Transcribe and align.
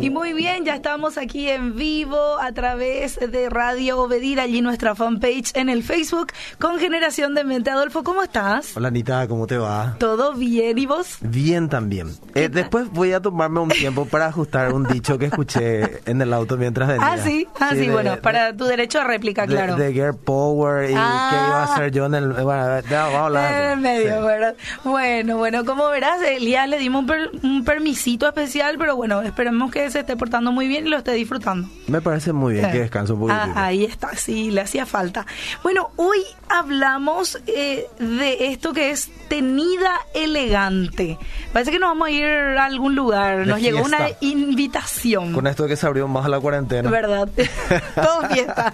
Y 0.00 0.10
muy 0.10 0.34
bien, 0.34 0.64
ya 0.64 0.74
estamos 0.74 1.16
aquí 1.16 1.48
en 1.48 1.76
vivo 1.76 2.38
a 2.40 2.52
través 2.52 3.18
de 3.18 3.48
Radio 3.48 4.00
Obedir, 4.00 4.38
allí 4.38 4.60
nuestra 4.60 4.94
fanpage 4.94 5.52
en 5.54 5.68
el 5.70 5.82
Facebook 5.82 6.28
con 6.58 6.78
Generación 6.78 7.34
de 7.34 7.44
Mente. 7.44 7.70
Adolfo, 7.70 8.02
¿cómo 8.04 8.22
estás? 8.22 8.76
Hola 8.76 8.88
Anita, 8.88 9.26
¿cómo 9.28 9.46
te 9.46 9.56
va? 9.56 9.96
¿Todo 9.98 10.34
bien? 10.34 10.76
¿Y 10.78 10.84
vos? 10.84 11.16
Bien 11.22 11.68
también. 11.70 12.08
Eh, 12.34 12.50
después 12.50 12.90
voy 12.90 13.12
a 13.12 13.20
tomarme 13.20 13.60
un 13.60 13.70
tiempo 13.70 14.04
para 14.04 14.26
ajustar 14.26 14.74
un 14.74 14.84
dicho 14.86 15.16
que 15.18 15.26
escuché 15.26 16.00
en 16.10 16.20
el 16.20 16.34
auto 16.34 16.58
mientras 16.58 16.88
venía. 16.88 17.06
Ah, 17.12 17.16
sí, 17.18 17.46
ah, 17.60 17.70
sí, 17.70 17.86
de- 17.86 17.90
bueno, 17.92 18.10
de- 18.12 18.16
para 18.18 18.54
tu 18.54 18.64
derecho 18.66 19.00
a 19.00 19.04
réplica, 19.04 19.46
de- 19.46 19.54
claro. 19.54 19.76
De, 19.76 19.92
Gear 19.94 20.14
Power 20.14 20.90
y 20.90 20.94
Ah. 20.96 21.28
qué 21.30 21.36
iba 21.36 21.62
a 21.62 21.64
hacer 21.64 21.90
yo 21.92 22.06
en 22.06 22.14
el... 22.14 22.28
Bueno, 22.32 22.82
vamos 22.90 23.14
a 23.14 23.24
hablar. 23.26 23.54
En 23.62 23.70
el 23.70 23.78
medio, 23.78 24.18
Sí. 24.20 24.26
¿verdad? 24.26 24.54
Bueno, 24.82 25.38
bueno, 25.38 25.64
como 25.64 25.88
verás, 25.88 26.20
Elías 26.22 26.68
le 26.68 26.78
dimos 26.78 27.00
un, 27.02 27.06
per- 27.06 27.30
un 27.42 27.64
permisito 27.64 28.26
especial, 28.28 28.76
pero 28.78 28.96
bueno, 28.96 29.22
esperemos 29.22 29.70
que 29.70 29.83
se 29.90 30.00
esté 30.00 30.16
portando 30.16 30.52
muy 30.52 30.68
bien 30.68 30.86
y 30.86 30.90
lo 30.90 30.98
esté 30.98 31.12
disfrutando. 31.12 31.68
Me 31.86 32.00
parece 32.00 32.32
muy 32.32 32.54
bien 32.54 32.70
que 32.70 32.78
Eh, 32.78 32.80
descanse 32.82 33.12
un 33.12 33.20
poquito. 33.20 33.38
ah, 33.40 33.66
ahí 33.66 33.84
está, 33.84 34.14
sí, 34.16 34.50
le 34.50 34.60
hacía 34.62 34.86
falta. 34.86 35.26
Bueno, 35.62 35.90
hoy 35.96 36.18
hablamos 36.48 37.38
eh, 37.46 37.86
de 37.98 38.46
esto 38.48 38.72
que 38.72 38.90
es 38.90 39.10
tenida 39.28 39.92
elegante. 40.14 41.18
Parece 41.52 41.70
que 41.70 41.78
nos 41.78 41.90
vamos 41.90 42.08
a 42.08 42.10
ir 42.10 42.24
a 42.26 42.64
algún 42.64 42.94
lugar. 42.94 43.38
De 43.40 43.46
Nos 43.46 43.60
llegó 43.60 43.82
una 43.82 44.08
invitación. 44.20 45.32
Con 45.32 45.46
esto 45.46 45.66
que 45.66 45.76
se 45.76 45.86
abrió 45.86 46.06
más 46.08 46.28
la 46.28 46.40
cuarentena. 46.40 46.90
¿Verdad? 46.90 47.28
Todo 47.94 48.28
fiesta. 48.28 48.72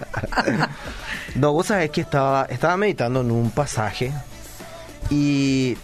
No, 1.35 1.53
vos 1.53 1.67
sabés 1.67 1.89
que 1.91 2.01
estaba, 2.01 2.45
estaba 2.49 2.75
meditando 2.77 3.21
en 3.21 3.31
un 3.31 3.51
pasaje 3.51 4.11
y 5.09 5.77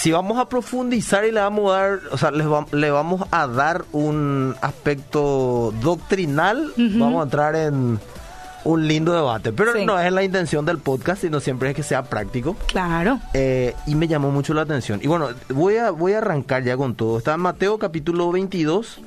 si 0.00 0.12
vamos 0.12 0.38
a 0.38 0.48
profundizar 0.48 1.24
y 1.24 1.32
le 1.32 1.40
vamos 1.40 1.72
a 1.72 1.78
dar, 1.80 2.00
o 2.12 2.16
sea, 2.18 2.30
les 2.30 2.46
va- 2.46 2.66
le 2.72 2.90
vamos 2.90 3.26
a 3.32 3.46
dar 3.48 3.84
un 3.92 4.54
aspecto 4.62 5.72
doctrinal, 5.82 6.72
vamos 6.76 7.20
a 7.20 7.24
entrar 7.24 7.56
en 7.56 7.98
un 8.64 8.86
lindo 8.86 9.12
debate. 9.12 9.52
Pero 9.52 9.72
Sí. 9.72 9.84
no 9.86 9.98
es 9.98 10.12
la 10.12 10.22
intención 10.22 10.64
del 10.64 10.78
podcast, 10.78 11.22
sino 11.22 11.40
siempre 11.40 11.70
es 11.70 11.76
que 11.76 11.82
sea 11.82 12.02
práctico. 12.04 12.54
claro. 12.66 13.18
Eh, 13.34 13.74
y 13.86 13.94
me 13.94 14.06
llamó 14.08 14.30
mucho 14.30 14.54
la 14.54 14.62
atención. 14.62 15.00
Y 15.02 15.06
bueno, 15.08 15.28
voy 15.48 15.76
a, 15.78 15.90
voy 15.90 16.12
a 16.12 16.18
arrancar 16.18 16.62
ya 16.64 16.76
con 16.76 16.94
todo. 16.94 17.18
Está 17.18 17.34
en 17.34 17.40
Mateo 17.40 17.78
capítulo 17.78 18.30
22, 18.30 19.00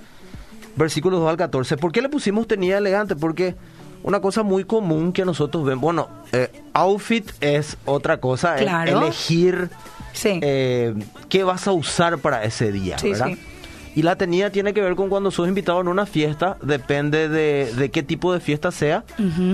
versículos 0.76 1.20
2 1.22 1.30
al 1.30 1.38
14. 1.38 1.78
¿Por 1.78 1.92
qué 1.92 2.02
le 2.02 2.10
pusimos 2.10 2.48
tenida 2.48 2.78
elegante? 2.78 3.16
Porque 3.16 3.56
una 4.04 4.20
cosa 4.20 4.42
muy 4.44 4.64
común 4.66 5.14
que 5.14 5.26
nosotros 5.26 5.64
vemos, 5.64 5.82
bueno, 5.84 6.08
eh, 6.32 6.50
outfit 6.74 7.30
es 7.42 7.78
otra 7.86 8.18
cosa, 8.18 8.56
es 8.56 8.64
Claro. 8.64 9.02
elegir 9.04 9.70
Sí. 10.14 10.40
eh, 10.42 10.94
qué 11.30 11.44
vas 11.44 11.68
a 11.68 11.72
usar 11.72 12.18
para 12.20 12.44
ese 12.44 12.72
día, 12.72 12.98
Sí, 12.98 13.12
¿verdad? 13.12 13.28
sí. 13.28 13.38
Y 13.94 14.04
la 14.04 14.16
tenida 14.16 14.50
tiene 14.52 14.74
que 14.74 14.80
ver 14.82 14.96
con 14.96 15.10
cuando 15.10 15.32
sos 15.32 15.50
invitado 15.50 15.82
en 15.82 15.90
una 15.90 16.06
fiesta, 16.06 16.56
depende 16.62 17.28
de, 17.28 17.74
de 17.76 17.92
qué 17.92 18.04
tipo 18.04 18.32
de 18.34 18.40
fiesta 18.40 18.72
sea, 18.72 19.04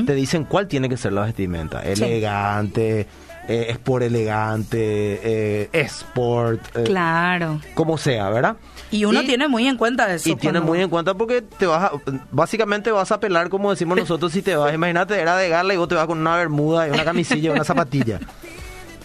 te 0.05 0.13
dicen 0.13 0.44
cuál 0.44 0.67
tiene 0.67 0.89
que 0.89 0.97
ser 0.97 1.13
la 1.13 1.22
vestimenta. 1.23 1.81
Sí. 1.81 2.03
Elegante, 2.03 3.08
eh, 3.47 3.66
sport 3.69 4.03
elegante, 4.03 5.19
eh, 5.23 5.69
sport, 5.85 6.61
eh, 6.78 6.83
Claro. 6.83 7.59
como 7.73 7.97
sea, 7.97 8.30
¿verdad? 8.30 8.58
Y 8.91 9.05
uno 9.05 9.22
tiene 9.23 9.47
muy 9.47 9.67
en 9.67 9.75
cuenta 9.75 10.13
eso. 10.13 10.30
Y 10.30 10.35
tiene 10.35 10.61
muy 10.61 10.81
en 10.81 10.89
cuenta 10.89 11.13
porque 11.16 11.41
te 11.41 11.66
vas 11.66 11.85
a, 11.85 11.91
básicamente 12.31 12.91
vas 12.91 13.11
a 13.11 13.19
pelar 13.19 13.50
como 13.50 13.72
decimos 13.72 13.97
nosotros 14.00 14.31
si 14.31 14.41
te 14.44 14.55
vas. 14.55 14.72
Imagínate, 14.73 15.19
era 15.19 15.35
de 15.35 15.50
gala 15.50 15.73
y 15.73 15.78
vos 15.78 15.88
te 15.88 15.95
vas 15.95 16.05
con 16.05 16.19
una 16.19 16.35
bermuda 16.38 16.88
y 16.88 16.91
una 16.91 17.03
camisilla 17.03 17.50
y 17.50 17.53
una 17.53 17.63
zapatilla. 17.63 18.19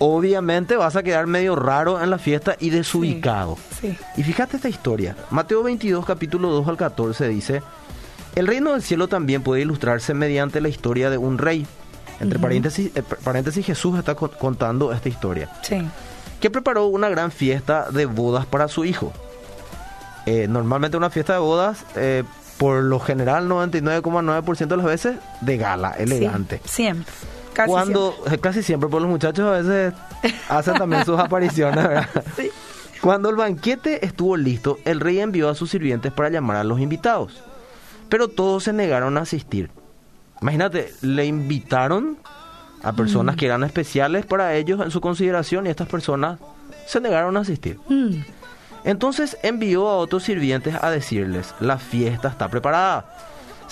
Obviamente 0.04 0.76
vas 0.76 0.96
a 0.96 1.04
quedar 1.04 1.28
medio 1.28 1.54
raro 1.54 2.02
en 2.02 2.10
la 2.10 2.18
fiesta 2.18 2.56
y 2.58 2.70
desubicado. 2.70 3.56
Sí. 3.80 3.96
Y 4.16 4.24
fíjate 4.24 4.56
esta 4.56 4.68
historia. 4.68 5.14
Mateo 5.30 5.62
22, 5.62 6.04
capítulo 6.04 6.48
2 6.50 6.66
al 6.66 6.76
14 6.76 7.28
dice, 7.28 7.62
el 8.34 8.48
reino 8.48 8.72
del 8.72 8.82
cielo 8.82 9.06
también 9.06 9.42
puede 9.44 9.62
ilustrarse 9.62 10.12
mediante 10.12 10.60
la 10.60 10.68
historia 10.68 11.08
de 11.08 11.18
un 11.18 11.38
rey. 11.38 11.68
Entre 12.18 12.40
paréntesis, 12.40 12.90
eh, 12.96 13.02
paréntesis, 13.22 13.64
Jesús 13.64 13.96
está 13.96 14.16
co- 14.16 14.28
contando 14.32 14.92
esta 14.92 15.08
historia. 15.08 15.48
Sí. 15.62 15.80
Que 16.40 16.50
preparó 16.50 16.86
una 16.86 17.08
gran 17.08 17.30
fiesta 17.30 17.88
de 17.92 18.06
bodas 18.06 18.44
para 18.44 18.66
su 18.66 18.84
hijo. 18.84 19.12
Eh, 20.26 20.46
normalmente 20.48 20.96
una 20.96 21.10
fiesta 21.10 21.34
de 21.34 21.38
bodas, 21.38 21.84
eh, 21.94 22.24
por 22.58 22.82
lo 22.82 22.98
general 22.98 23.48
99,9% 23.48 24.66
de 24.66 24.76
las 24.76 24.86
veces, 24.86 25.16
de 25.42 25.56
gala, 25.58 25.92
elegante. 25.92 26.60
Sí, 26.64 26.70
siempre. 26.82 27.14
Casi 27.52 27.70
Cuando, 27.70 28.14
eh, 28.30 28.38
casi 28.38 28.62
siempre, 28.62 28.88
por 28.88 29.02
los 29.02 29.10
muchachos 29.10 29.46
a 29.46 29.60
veces 29.60 29.94
hacen 30.48 30.74
también 30.74 31.04
sus 31.04 31.18
apariciones, 31.18 31.86
¿verdad? 31.86 32.08
Sí. 32.36 32.50
Cuando 33.00 33.30
el 33.30 33.36
banquete 33.36 34.06
estuvo 34.06 34.36
listo, 34.36 34.78
el 34.84 35.00
rey 35.00 35.18
envió 35.18 35.48
a 35.48 35.54
sus 35.54 35.70
sirvientes 35.70 36.12
para 36.12 36.30
llamar 36.30 36.58
a 36.58 36.64
los 36.64 36.80
invitados. 36.80 37.42
Pero 38.08 38.28
todos 38.28 38.64
se 38.64 38.72
negaron 38.72 39.18
a 39.18 39.22
asistir. 39.22 39.70
Imagínate, 40.40 40.92
le 41.00 41.26
invitaron 41.26 42.16
a 42.82 42.92
personas 42.92 43.36
que 43.36 43.46
eran 43.46 43.64
especiales 43.64 44.26
para 44.26 44.54
ellos 44.54 44.80
en 44.80 44.90
su 44.90 45.00
consideración 45.00 45.66
y 45.66 45.70
estas 45.70 45.88
personas 45.88 46.38
se 46.86 47.00
negaron 47.00 47.36
a 47.36 47.40
asistir. 47.40 47.78
Mm, 47.88 48.22
Entonces 48.84 49.36
envió 49.42 49.88
a 49.88 49.96
otros 49.96 50.24
sirvientes 50.24 50.74
a 50.80 50.90
decirles, 50.90 51.54
la 51.60 51.78
fiesta 51.78 52.28
está 52.28 52.48
preparada. 52.48 53.04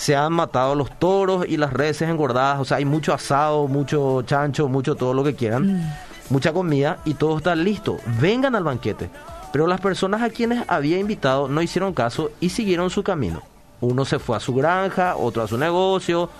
Se 0.01 0.15
han 0.15 0.33
matado 0.33 0.73
los 0.73 0.89
toros 0.97 1.45
y 1.47 1.57
las 1.57 1.73
reses 1.73 2.09
engordadas, 2.09 2.59
o 2.59 2.65
sea, 2.65 2.77
hay 2.77 2.85
mucho 2.85 3.13
asado, 3.13 3.67
mucho 3.67 4.23
chancho, 4.23 4.67
mucho 4.67 4.95
todo 4.95 5.13
lo 5.13 5.23
que 5.23 5.35
quieran, 5.35 5.95
mucha 6.31 6.51
comida 6.51 6.97
y 7.05 7.13
todo 7.13 7.37
está 7.37 7.55
listo. 7.55 7.99
Vengan 8.19 8.55
al 8.55 8.63
banquete. 8.63 9.11
Pero 9.53 9.67
las 9.67 9.79
personas 9.79 10.23
a 10.23 10.31
quienes 10.31 10.67
había 10.67 10.97
invitado 10.97 11.47
no 11.47 11.61
hicieron 11.61 11.93
caso 11.93 12.31
y 12.39 12.49
siguieron 12.49 12.89
su 12.89 13.03
camino. 13.03 13.43
Uno 13.79 14.03
se 14.03 14.17
fue 14.17 14.37
a 14.37 14.39
su 14.39 14.55
granja, 14.55 15.15
otro 15.17 15.43
a 15.43 15.47
su 15.47 15.59
negocio, 15.59 16.31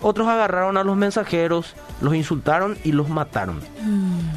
otros 0.00 0.28
agarraron 0.28 0.76
a 0.76 0.84
los 0.84 0.96
mensajeros, 0.96 1.74
los 2.00 2.14
insultaron 2.14 2.78
y 2.84 2.92
los 2.92 3.08
mataron. 3.08 3.60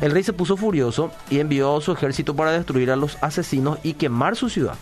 El 0.02 0.10
rey 0.10 0.24
se 0.24 0.34
puso 0.34 0.58
furioso 0.58 1.12
y 1.30 1.38
envió 1.38 1.78
a 1.78 1.82
su 1.82 1.92
ejército 1.92 2.36
para 2.36 2.52
destruir 2.52 2.90
a 2.90 2.96
los 2.96 3.20
asesinos 3.22 3.78
y 3.84 3.94
quemar 3.94 4.36
su 4.36 4.50
ciudad. 4.50 4.78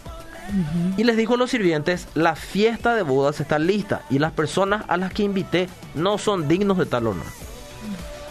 Y 0.98 1.04
les 1.04 1.16
dijo 1.18 1.36
a 1.36 1.38
los 1.38 1.50
sirvientes, 1.52 2.08
la 2.14 2.36
fiesta 2.36 2.96
de 2.96 3.04
bodas 3.04 3.40
está 3.40 3.58
lista 3.60 4.02
y 4.10 4.20
las 4.20 4.32
personas 4.32 4.84
a 4.88 4.98
las 4.98 5.14
que 5.14 5.24
invité 5.24 5.70
no 5.96 6.18
son 6.18 6.48
dignos 6.48 6.78
de 6.78 6.86
tal 6.86 7.08
honor. 7.08 7.26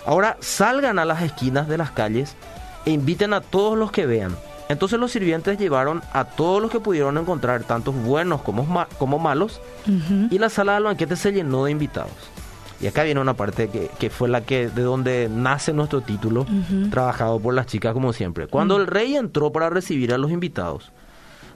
Ahora 0.07 0.37
salgan 0.41 0.99
a 0.99 1.05
las 1.05 1.23
esquinas 1.23 1.69
de 1.69 1.79
las 1.79 1.91
calles 1.91 2.37
e 2.85 2.91
inviten 2.91 3.33
a 3.33 3.41
todos 3.41 3.77
los 3.79 3.91
que 3.93 4.07
vean. 4.07 4.35
Entonces 4.69 4.99
los 5.01 5.11
sirvientes 5.13 5.59
llevaron 5.59 6.01
a 6.13 6.25
todos 6.25 6.63
los 6.63 6.71
que 6.71 6.79
pudieron 6.81 7.19
encontrar, 7.19 7.65
tantos 7.65 7.95
buenos 7.95 8.43
como, 8.43 8.65
ma- 8.65 8.89
como 8.99 9.19
malos, 9.19 9.61
y 10.31 10.39
la 10.39 10.49
sala 10.49 10.75
del 10.75 10.85
banquete 10.85 11.17
se 11.17 11.33
llenó 11.33 11.65
de 11.65 11.73
invitados. 11.73 12.13
Y 12.81 12.87
acá 12.87 13.03
viene 13.03 13.21
una 13.21 13.35
parte 13.35 13.69
que, 13.69 13.91
que 13.99 14.09
fue 14.11 14.29
la 14.29 14.41
que 14.43 14.69
de 14.71 14.83
donde 14.83 15.29
nace 15.31 15.73
nuestro 15.73 16.01
título, 16.03 16.47
trabajado 16.91 17.39
por 17.41 17.53
las 17.53 17.67
chicas 17.67 17.93
como 17.93 18.13
siempre. 18.13 18.47
Cuando 18.47 18.77
el 18.77 18.87
rey 18.87 19.17
entró 19.17 19.53
para 19.53 19.69
recibir 19.71 20.15
a 20.15 20.19
los 20.19 20.31
invitados, 20.31 20.91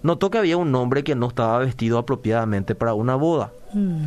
notó 0.04 0.30
que 0.30 0.38
había 0.38 0.56
un 0.56 0.72
hombre 0.76 1.02
que 1.02 1.16
no 1.16 1.26
estaba 1.26 1.58
vestido 1.58 1.98
apropiadamente 1.98 2.76
para 2.76 2.94
una 2.94 3.16
boda. 3.16 3.50
Mm, 3.72 4.04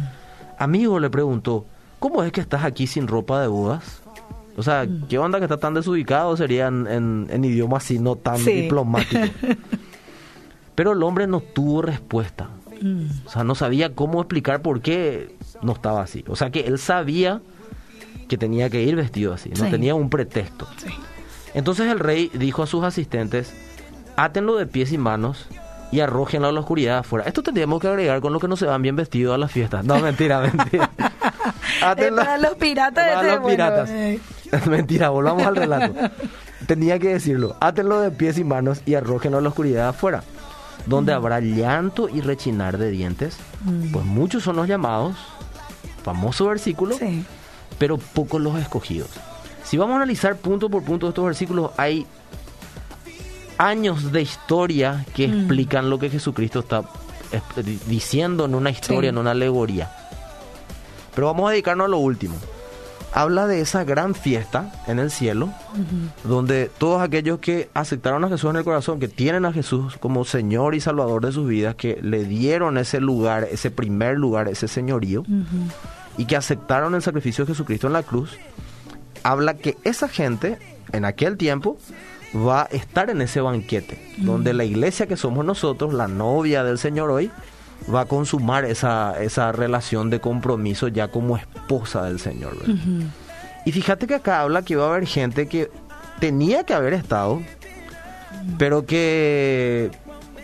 Amigo 0.60 1.00
le 1.00 1.10
preguntó, 1.10 1.66
¿cómo 2.00 2.24
es 2.24 2.32
que 2.32 2.40
estás 2.42 2.64
aquí 2.64 2.88
sin 2.88 3.08
ropa 3.08 3.42
de 3.42 3.48
bodas? 3.48 4.02
O 4.56 4.64
sea, 4.64 4.88
¿qué 5.10 5.20
onda 5.20 5.38
que 5.40 5.46
está 5.46 5.58
tan 5.58 5.74
desubicado? 5.74 6.36
Sería 6.38 6.68
en, 6.68 6.88
en- 6.88 7.28
en 7.30 7.44
idioma 7.44 7.78
así, 7.78 8.00
no 8.00 8.16
tan 8.16 8.38
Sí. 8.38 8.62
diplomático. 8.64 9.22
Pero 10.76 10.94
el 10.94 11.04
hombre 11.04 11.28
no 11.28 11.42
tuvo 11.42 11.82
respuesta. 11.82 12.50
mm. 12.82 13.06
O 13.26 13.30
sea, 13.30 13.44
no 13.44 13.56
sabía 13.56 13.94
cómo 13.94 14.20
explicar 14.22 14.62
por 14.62 14.82
qué 14.82 15.36
no 15.62 15.74
estaba 15.74 16.02
así. 16.02 16.24
O 16.28 16.36
sea, 16.36 16.50
que 16.52 16.62
él 16.62 16.78
sabía 16.80 17.42
que 18.28 18.38
tenía 18.38 18.70
que 18.70 18.84
ir 18.84 18.96
vestido 18.96 19.34
así. 19.34 19.50
No 19.50 19.66
Sí. 19.66 19.72
tenía 19.72 19.96
un 19.96 20.10
pretexto. 20.10 20.68
Sí. 20.78 20.88
Entonces 21.54 21.90
el 21.92 22.00
rey 22.00 22.30
dijo 22.34 22.62
a 22.64 22.68
sus 22.68 22.84
asistentes, 22.84 23.54
átenlo 24.16 24.56
de 24.58 24.66
pies 24.68 24.92
y 24.92 24.98
manos 24.98 25.48
y 25.92 26.00
arrójenlo 26.02 26.48
a 26.48 26.52
la 26.52 26.60
oscuridad 26.60 27.00
afuera. 27.00 27.26
Esto 27.28 27.44
tendríamos 27.44 27.80
que 27.80 27.88
agregar 27.88 28.20
con 28.22 28.34
lo 28.34 28.40
que 28.40 28.48
no 28.48 28.56
se 28.58 28.66
van 28.66 28.82
bien 28.82 28.96
vestidos 28.96 29.34
a 29.36 29.38
las 29.38 29.52
fiestas. 29.52 29.86
No, 29.86 30.00
mentira, 30.00 30.40
mentira. 30.54 30.90
Para 31.80 32.38
los 32.38 32.56
piratas, 32.56 33.16
Para 33.16 33.28
los 33.34 33.42
bueno, 33.42 33.48
piratas. 33.56 33.90
eh. 33.90 34.20
mentira, 34.70 35.10
volvamos 35.10 35.46
al 35.46 35.56
relato. 35.56 35.94
Tenía 36.66 37.00
que 37.00 37.10
decirlo. 37.10 37.56
Átenlo 37.60 38.00
de 38.02 38.12
pies 38.12 38.38
y 38.38 38.44
manos 38.44 38.82
y 38.86 38.96
arrójenlo 38.96 39.38
a 39.38 39.42
la 39.42 39.50
oscuridad 39.50 39.90
afuera. 39.90 40.24
Donde 40.86 41.14
habrá 41.14 41.40
llanto 41.40 42.08
y 42.10 42.22
rechinar 42.22 42.78
de 42.78 42.90
dientes. 42.92 43.38
Mm. 43.66 43.92
Pues 43.92 44.06
muchos 44.06 44.44
son 44.44 44.56
los 44.56 44.68
llamados. 44.68 45.16
Famoso 46.04 46.48
versículo 46.48 46.96
Sí. 46.98 47.26
pero 47.78 47.98
pocos 47.98 48.40
los 48.42 48.58
escogidos. 48.60 49.10
Si 49.64 49.78
vamos 49.78 49.94
a 49.94 49.98
analizar 49.98 50.38
punto 50.38 50.70
por 50.70 50.84
punto 50.84 51.10
estos 51.10 51.26
versículos, 51.26 51.72
hay 51.76 52.06
años 53.58 54.12
de 54.12 54.22
historia 54.22 55.06
que 55.16 55.28
Mm. 55.28 55.34
explican 55.40 55.90
lo 55.90 56.00
que 56.00 56.10
Jesucristo 56.10 56.60
está 56.60 56.84
eh, 57.32 57.42
di- 57.64 57.80
diciendo 57.88 58.46
en 58.46 58.56
una 58.56 58.70
historia, 58.70 59.10
Sí. 59.10 59.14
en 59.14 59.18
una 59.18 59.32
alegoría. 59.32 59.92
Pero 61.14 61.28
vamos 61.28 61.48
a 61.50 61.52
dedicarnos 61.52 61.86
a 61.86 61.90
lo 61.90 61.98
último. 61.98 62.36
habla 63.14 63.48
de 63.48 63.62
esa 63.62 63.84
gran 63.84 64.14
fiesta 64.14 64.72
en 64.86 65.00
el 65.00 65.10
cielo, 65.10 65.50
donde 66.24 66.70
todos 66.78 67.02
aquellos 67.02 67.40
que 67.40 67.68
aceptaron 67.74 68.24
a 68.26 68.30
Jesús 68.30 68.50
en 68.52 68.58
el 68.58 68.64
corazón, 68.64 69.00
que 69.00 69.08
tienen 69.08 69.46
a 69.46 69.54
Jesús 69.54 69.98
como 69.98 70.24
Señor 70.24 70.76
y 70.76 70.82
Salvador 70.82 71.26
de 71.26 71.32
sus 71.32 71.48
vidas, 71.48 71.74
que 71.76 71.98
le 72.04 72.26
dieron 72.26 72.78
ese 72.78 73.00
lugar, 73.00 73.48
ese 73.50 73.72
primer 73.72 74.18
lugar, 74.20 74.50
ese 74.50 74.68
señorío, 74.68 75.24
y 76.18 76.26
que 76.26 76.36
aceptaron 76.36 76.94
el 76.94 77.02
sacrificio 77.02 77.46
de 77.46 77.54
Jesucristo 77.54 77.88
en 77.88 77.94
la 77.94 78.04
cruz, 78.04 78.38
habla 79.24 79.56
que 79.56 79.78
esa 79.84 80.08
gente 80.10 80.60
en 80.92 81.04
aquel 81.06 81.38
tiempo 81.38 81.78
va 82.46 82.64
a 82.64 82.66
estar 82.66 83.10
en 83.10 83.22
ese 83.22 83.42
banquete, 83.42 84.00
donde 84.18 84.54
la 84.54 84.64
iglesia 84.64 85.08
que 85.08 85.18
somos 85.18 85.46
nosotros, 85.46 85.94
la 85.94 86.08
novia 86.08 86.64
del 86.64 86.78
Señor 86.78 87.10
hoy, 87.10 87.32
va 87.94 88.02
a 88.02 88.06
consumar 88.06 88.66
esa, 88.66 89.22
esa 89.22 89.52
relación 89.52 90.10
de 90.10 90.20
compromiso 90.20 90.88
ya 90.88 91.10
como 91.10 91.38
esposa 91.38 92.04
del 92.04 92.20
Señor. 92.20 92.54
Y 93.66 93.72
fíjate 93.72 94.08
que 94.08 94.16
acá 94.16 94.42
habla 94.42 94.62
que 94.62 94.76
va 94.76 94.86
a 94.86 94.90
haber 94.90 95.06
gente 95.06 95.48
que 95.48 95.70
tenía 96.20 96.64
que 96.64 96.74
haber 96.74 96.94
estado, 96.94 97.42
pero 98.58 98.86
que 98.86 99.92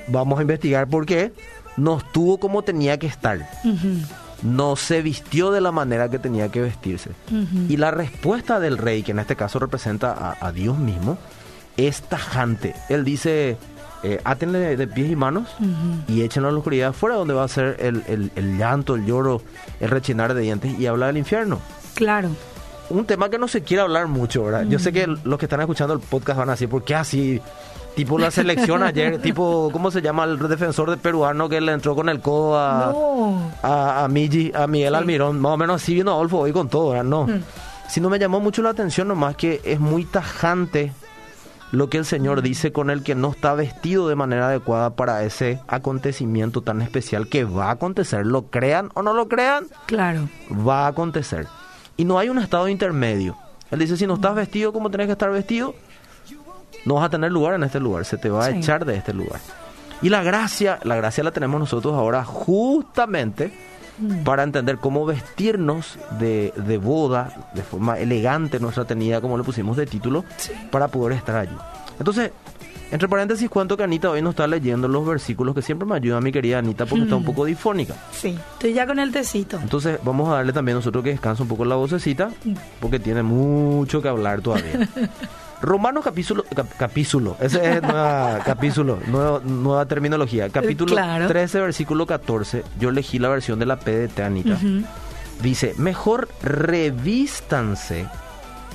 vamos 0.07 0.39
a 0.39 0.41
investigar 0.41 0.87
por 0.87 1.05
qué, 1.05 1.33
no 1.77 1.97
estuvo 1.97 2.37
como 2.37 2.61
tenía 2.61 2.99
que 2.99 3.07
estar. 3.07 3.49
No 4.41 4.75
se 4.75 5.01
vistió 5.01 5.51
de 5.51 5.61
la 5.61 5.71
manera 5.71 6.09
que 6.09 6.19
tenía 6.19 6.49
que 6.49 6.61
vestirse. 6.61 7.11
Y 7.69 7.77
la 7.77 7.91
respuesta 7.91 8.59
del 8.59 8.77
rey, 8.77 9.03
que 9.03 9.11
en 9.11 9.19
este 9.19 9.35
caso 9.35 9.59
representa 9.59 10.11
a, 10.11 10.45
a 10.45 10.51
Dios 10.51 10.77
mismo, 10.77 11.17
es 11.77 12.01
tajante. 12.01 12.75
Él 12.89 13.03
dice, 13.03 13.57
eh, 14.03 14.19
átenle 14.25 14.75
de 14.75 14.87
pies 14.87 15.11
y 15.11 15.15
manos 15.15 15.47
y 16.09 16.23
échenlo 16.23 16.49
a 16.49 16.51
la 16.51 16.57
oscuridad 16.57 16.89
afuera 16.89 17.15
donde 17.15 17.33
va 17.33 17.45
a 17.45 17.47
ser 17.47 17.77
el, 17.79 18.31
el, 18.35 18.57
llanto, 18.57 18.95
el 18.95 19.05
lloro, 19.05 19.41
el 19.79 19.89
rechinar 19.89 20.33
de 20.33 20.41
dientes 20.41 20.77
y 20.77 20.85
habla 20.87 21.07
del 21.07 21.17
infierno. 21.17 21.59
Claro. 21.95 22.29
Un 22.89 23.05
tema 23.05 23.29
que 23.29 23.37
no 23.37 23.47
se 23.47 23.61
quiere 23.61 23.81
hablar 23.81 24.07
mucho, 24.07 24.43
¿verdad? 24.43 24.63
Yo 24.63 24.77
sé 24.77 24.91
que 24.91 25.07
los 25.07 25.39
que 25.39 25.45
están 25.45 25.61
escuchando 25.61 25.93
el 25.93 26.01
podcast 26.01 26.37
van 26.37 26.49
a 26.49 26.51
decir, 26.53 26.67
¿por 26.67 26.83
qué 26.83 26.95
así? 26.95 27.41
Tipo 27.95 28.19
la 28.19 28.29
selección 28.29 28.83
ayer, 28.83 29.21
tipo, 29.21 29.69
¿cómo 29.71 29.89
se 29.89 30.01
llama 30.01 30.25
el 30.25 30.37
defensor 30.49 30.89
de 30.89 30.97
peruano 30.97 31.47
que 31.47 31.61
le 31.61 31.71
entró 31.71 31.95
con 31.95 32.09
el 32.09 32.19
codo 32.19 32.59
a, 32.59 32.93
a, 33.61 34.03
a, 34.03 34.07
Miguel 34.09 34.95
Almirón? 34.95 35.39
Más 35.39 35.53
o 35.53 35.57
menos 35.57 35.81
así 35.81 35.93
vino 35.95 36.11
Adolfo 36.11 36.39
hoy 36.39 36.51
con 36.51 36.67
todo, 36.67 36.89
¿verdad? 36.89 37.05
No. 37.05 37.27
Si 37.87 38.01
no 38.01 38.09
me 38.09 38.19
llamó 38.19 38.41
mucho 38.41 38.61
la 38.61 38.71
atención 38.71 39.07
nomás 39.07 39.37
que 39.37 39.61
es 39.63 39.79
muy 39.79 40.03
tajante 40.03 40.91
lo 41.73 41.89
que 41.89 41.97
el 41.97 42.05
Señor 42.05 42.43
dice 42.43 42.71
con 42.71 42.91
el 42.91 43.01
que 43.01 43.15
no 43.15 43.31
está 43.31 43.55
vestido 43.55 44.07
de 44.07 44.13
manera 44.13 44.45
adecuada 44.45 44.91
para 44.91 45.23
ese 45.23 45.59
acontecimiento 45.67 46.61
tan 46.61 46.83
especial 46.83 47.27
que 47.27 47.45
va 47.45 47.69
a 47.69 47.71
acontecer, 47.71 48.27
lo 48.27 48.43
crean 48.51 48.91
o 48.93 49.01
no 49.01 49.13
lo 49.13 49.27
crean, 49.27 49.65
claro, 49.87 50.29
va 50.51 50.85
a 50.85 50.89
acontecer. 50.89 51.47
Y 51.97 52.05
no 52.05 52.19
hay 52.19 52.29
un 52.29 52.37
estado 52.37 52.67
intermedio. 52.67 53.35
Él 53.71 53.79
dice, 53.79 53.97
si 53.97 54.05
no 54.05 54.13
estás 54.13 54.35
vestido 54.35 54.71
como 54.71 54.91
tenés 54.91 55.07
que 55.07 55.13
estar 55.13 55.31
vestido, 55.31 55.73
no 56.85 56.93
vas 56.93 57.05
a 57.05 57.09
tener 57.09 57.31
lugar 57.31 57.55
en 57.55 57.63
este 57.63 57.79
lugar, 57.79 58.05
se 58.05 58.19
te 58.19 58.29
va 58.29 58.45
a 58.45 58.49
echar 58.51 58.85
de 58.85 58.95
este 58.95 59.11
lugar. 59.11 59.39
Y 60.03 60.09
la 60.09 60.21
gracia, 60.21 60.77
la 60.83 60.95
gracia 60.95 61.23
la 61.23 61.31
tenemos 61.31 61.59
nosotros 61.59 61.95
ahora 61.95 62.23
justamente. 62.23 63.51
Para 64.23 64.43
entender 64.43 64.77
cómo 64.77 65.05
vestirnos 65.05 65.97
de, 66.19 66.53
de, 66.55 66.77
boda 66.77 67.51
de 67.53 67.63
forma 67.63 67.99
elegante, 67.99 68.59
nuestra 68.59 68.85
tenida, 68.85 69.21
como 69.21 69.37
le 69.37 69.43
pusimos 69.43 69.77
de 69.77 69.85
título, 69.85 70.25
para 70.71 70.87
poder 70.87 71.17
estar 71.17 71.35
allí. 71.35 71.55
Entonces, 71.99 72.31
entre 72.91 73.07
paréntesis, 73.07 73.49
cuento 73.49 73.75
que 73.75 73.83
Anita 73.83 74.11
hoy 74.11 74.21
nos 74.21 74.31
está 74.31 74.45
leyendo 74.45 74.87
los 74.87 75.03
versículos 75.05 75.55
que 75.55 75.63
siempre 75.63 75.87
me 75.87 75.95
ayuda 75.95 76.21
mi 76.21 76.31
querida 76.31 76.59
Anita 76.59 76.85
porque 76.85 77.05
está 77.05 77.15
un 77.15 77.23
mm. 77.23 77.25
poco 77.25 77.45
difónica. 77.45 77.95
Sí, 78.11 78.37
estoy 78.53 78.73
ya 78.73 78.85
con 78.85 78.99
el 78.99 79.11
tecito. 79.11 79.59
Entonces, 79.61 79.99
vamos 80.03 80.29
a 80.29 80.33
darle 80.33 80.53
también 80.53 80.77
nosotros 80.77 81.03
que 81.03 81.09
descanse 81.09 81.41
un 81.41 81.47
poco 81.47 81.65
la 81.65 81.75
vocecita 81.75 82.29
mm. 82.43 82.53
porque 82.79 82.99
tiene 82.99 83.23
mucho 83.23 84.01
que 84.01 84.09
hablar 84.09 84.41
todavía. 84.41 84.87
Romanos 85.63 86.03
capítulo, 86.03 86.43
capítulo, 86.77 87.37
ese 87.39 87.77
es 87.77 87.81
nueva 87.81 88.39
capítulo, 88.45 88.99
nueva, 89.07 89.85
terminología. 89.85 90.49
Capítulo 90.49 90.93
13, 90.93 91.61
versículo 91.61 92.05
14. 92.05 92.65
Yo 92.81 92.89
elegí 92.89 93.17
la 93.17 93.29
versión 93.29 93.59
de 93.59 93.65
la 93.65 93.79
PDT, 93.79 94.19
Anita. 94.19 94.57
Dice, 95.41 95.73
mejor 95.77 96.27
revístanse 96.41 98.07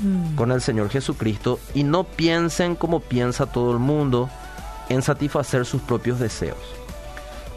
mm. 0.01 0.35
con 0.35 0.51
el 0.51 0.63
Señor 0.63 0.89
Jesucristo 0.89 1.61
y 1.75 1.85
no 1.85 2.05
piensen 2.05 2.75
como 2.75 3.01
piensa 3.01 3.45
todo 3.45 3.73
el 3.73 3.79
mundo 3.79 4.31
en 4.89 5.03
satisfacer 5.03 5.67
sus 5.67 5.83
propios 5.83 6.19
deseos. 6.19 6.57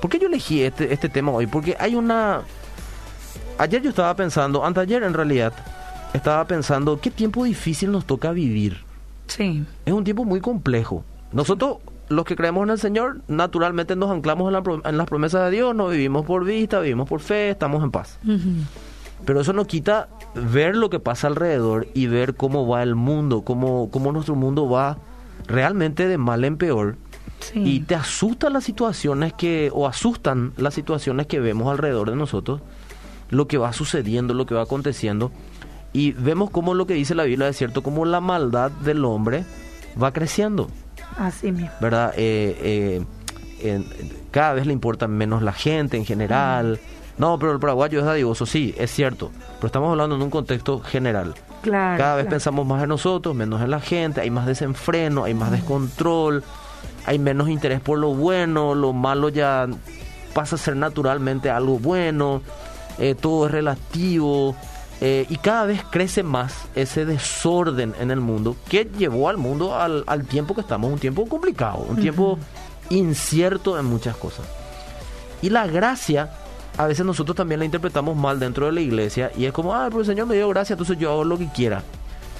¿Por 0.01 0.11
qué 0.11 0.19
yo 0.19 0.27
elegí 0.27 0.61
este, 0.61 0.91
este 0.91 1.07
tema 1.07 1.31
hoy? 1.31 1.47
Porque 1.47 1.77
hay 1.79 1.95
una... 1.95 2.41
Ayer 3.57 3.81
yo 3.81 3.91
estaba 3.91 4.13
pensando, 4.13 4.65
anteayer 4.65 5.03
en 5.03 5.13
realidad, 5.13 5.53
estaba 6.13 6.45
pensando 6.45 6.99
qué 6.99 7.09
tiempo 7.09 7.45
difícil 7.45 7.93
nos 7.93 8.03
toca 8.03 8.33
vivir 8.33 8.90
Sí. 9.31 9.63
Es 9.85 9.93
un 9.93 10.03
tiempo 10.03 10.25
muy 10.25 10.41
complejo. 10.41 11.05
Nosotros, 11.31 11.77
los 12.09 12.25
que 12.25 12.35
creemos 12.35 12.63
en 12.63 12.71
el 12.71 12.79
Señor, 12.79 13.21
naturalmente 13.29 13.95
nos 13.95 14.11
anclamos 14.11 14.53
en, 14.53 14.97
las 14.97 15.07
promesas 15.07 15.45
de 15.45 15.51
Dios, 15.51 15.73
no 15.73 15.87
vivimos 15.87 16.25
por 16.25 16.43
vista, 16.43 16.81
vivimos 16.81 17.07
por 17.07 17.21
fe, 17.21 17.51
estamos 17.51 17.81
en 17.81 17.91
paz. 17.91 18.19
Pero 19.25 19.39
eso 19.39 19.53
no 19.53 19.65
quita 19.65 20.09
ver 20.35 20.75
lo 20.75 20.89
que 20.89 20.99
pasa 20.99 21.27
alrededor 21.27 21.87
y 21.93 22.07
ver 22.07 22.35
cómo 22.35 22.67
va 22.67 22.83
el 22.83 22.95
mundo, 22.95 23.43
cómo, 23.43 23.89
cómo 23.89 24.11
nuestro 24.11 24.35
mundo 24.35 24.69
va 24.69 24.97
realmente 25.47 26.09
de 26.09 26.17
mal 26.17 26.43
en 26.43 26.57
peor. 26.57 26.97
Y 27.55 27.81
te 27.81 27.95
asustan 27.95 28.53
las 28.53 28.65
situaciones 28.65 29.33
que, 29.33 29.71
o 29.73 29.87
asustan 29.87 30.53
las 30.57 30.73
situaciones 30.73 31.27
que 31.27 31.39
vemos 31.39 31.71
alrededor 31.71 32.09
de 32.09 32.17
nosotros, 32.17 32.61
lo 33.29 33.47
que 33.47 33.57
va 33.57 33.71
sucediendo, 33.71 34.33
lo 34.33 34.45
que 34.45 34.55
va 34.55 34.63
aconteciendo. 34.63 35.31
Y 35.93 36.13
vemos 36.13 36.49
cómo 36.49 36.73
lo 36.73 36.85
que 36.85 36.93
dice 36.93 37.15
la 37.15 37.23
Biblia 37.23 37.47
es 37.47 37.57
cierto, 37.57 37.83
cómo 37.83 38.05
la 38.05 38.21
maldad 38.21 38.71
del 38.71 39.03
hombre 39.05 39.43
va 40.01 40.13
creciendo. 40.13 40.69
Así 41.17 41.51
mismo. 41.51 41.71
¿Verdad? 41.81 42.13
Eh, 42.15 43.03
eh, 43.61 43.83
cada 44.31 44.53
vez 44.53 44.65
le 44.65 44.73
importa 44.73 45.07
menos 45.07 45.41
la 45.41 45.53
gente 45.53 45.97
en 45.97 46.05
general. 46.05 46.79
No, 47.17 47.38
pero 47.38 47.51
el 47.51 47.59
paraguayo 47.59 47.99
es 47.99 48.05
dadivoso, 48.05 48.45
sí, 48.45 48.73
es 48.77 48.89
cierto. 48.91 49.31
Pero 49.57 49.67
estamos 49.67 49.91
hablando 49.91 50.15
en 50.15 50.21
un 50.21 50.29
contexto 50.29 50.79
general. 50.79 51.35
Claro, 51.61 51.97
cada 51.97 52.15
vez 52.15 52.25
pensamos 52.25 52.65
más 52.65 52.81
en 52.81 52.89
nosotros, 52.89 53.35
menos 53.35 53.61
en 53.61 53.69
la 53.69 53.79
gente, 53.79 54.21
hay 54.21 54.31
más 54.31 54.47
desenfreno, 54.47 55.25
hay 55.25 55.35
más 55.35 55.51
descontrol, 55.51 56.43
hay 57.05 57.19
menos 57.19 57.49
interés 57.49 57.79
por 57.81 57.99
lo 57.99 58.15
bueno, 58.15 58.73
lo 58.73 58.93
malo 58.93 59.29
ya 59.29 59.67
pasa 60.33 60.55
a 60.55 60.59
ser 60.59 60.75
naturalmente 60.75 61.51
algo 61.51 61.77
bueno, 61.77 62.41
eh, 62.97 63.13
todo 63.13 63.45
es 63.45 63.51
relativo. 63.51 64.55
Eh, 65.03 65.25
y 65.30 65.38
cada 65.38 65.65
vez 65.65 65.81
crece 65.89 66.21
más 66.21 66.68
ese 66.75 67.06
desorden 67.06 67.95
en 68.00 68.12
el 68.12 68.19
mundo 68.19 68.56
que 68.69 68.86
llevó 68.86 69.30
al 69.30 69.38
mundo 69.38 69.75
al, 69.75 70.25
tiempo 70.27 70.53
que 70.53 70.62
estamos, 70.62 70.94
un 70.94 71.00
tiempo 71.00 71.27
complicado, 71.27 71.80
un 71.89 71.98
tiempo 71.98 72.38
incierto 72.92 73.80
en 73.80 73.86
muchas 73.86 74.15
cosas. 74.15 74.45
Y 75.42 75.50
la 75.50 75.65
gracia, 75.65 76.30
a 76.77 76.86
veces 76.86 77.03
nosotros 77.03 77.36
también 77.36 77.58
la 77.58 77.65
interpretamos 77.65 78.15
mal 78.15 78.39
dentro 78.39 78.67
de 78.67 78.74
la 78.74 78.81
iglesia 78.81 79.31
y 79.36 79.46
es 79.46 79.51
como, 79.51 79.74
ah, 79.74 79.88
pero 79.88 80.01
el 80.01 80.05
Señor 80.05 80.27
me 80.27 80.36
dio 80.36 80.48
gracia, 80.50 80.75
entonces 80.75 81.00
yo 81.00 81.12
hago 81.12 81.24
lo 81.24 81.39
que 81.39 81.48
quiera. 81.48 81.81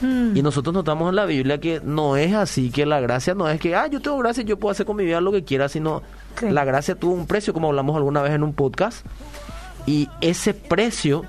Mm. 0.02 0.38
Y 0.38 0.44
nosotros 0.44 0.72
notamos 0.72 1.10
en 1.10 1.16
la 1.16 1.26
Biblia 1.26 1.60
que 1.60 1.82
no 1.84 2.16
es 2.16 2.36
así, 2.36 2.70
que 2.70 2.86
la 2.86 3.00
gracia 3.00 3.34
no 3.34 3.50
es 3.50 3.60
que, 3.60 3.76
ah, 3.76 3.88
yo 3.88 4.02
tengo 4.02 4.20
gracia, 4.20 4.44
yo 4.44 4.60
puedo 4.60 4.72
hacer 4.72 4.86
con 4.86 4.98
mi 4.98 5.06
vida 5.06 5.20
lo 5.20 5.32
que 5.32 5.44
quiera, 5.44 5.68
sino 5.68 6.04
la 6.42 6.64
gracia 6.64 6.94
tuvo 6.94 7.14
un 7.14 7.26
precio, 7.26 7.54
como 7.54 7.70
hablamos 7.70 7.96
alguna 7.96 8.22
vez 8.22 8.34
en 8.34 8.44
un 8.44 8.54
podcast, 8.54 9.04
y 9.88 10.10
ese 10.22 10.54
precio 10.54 11.24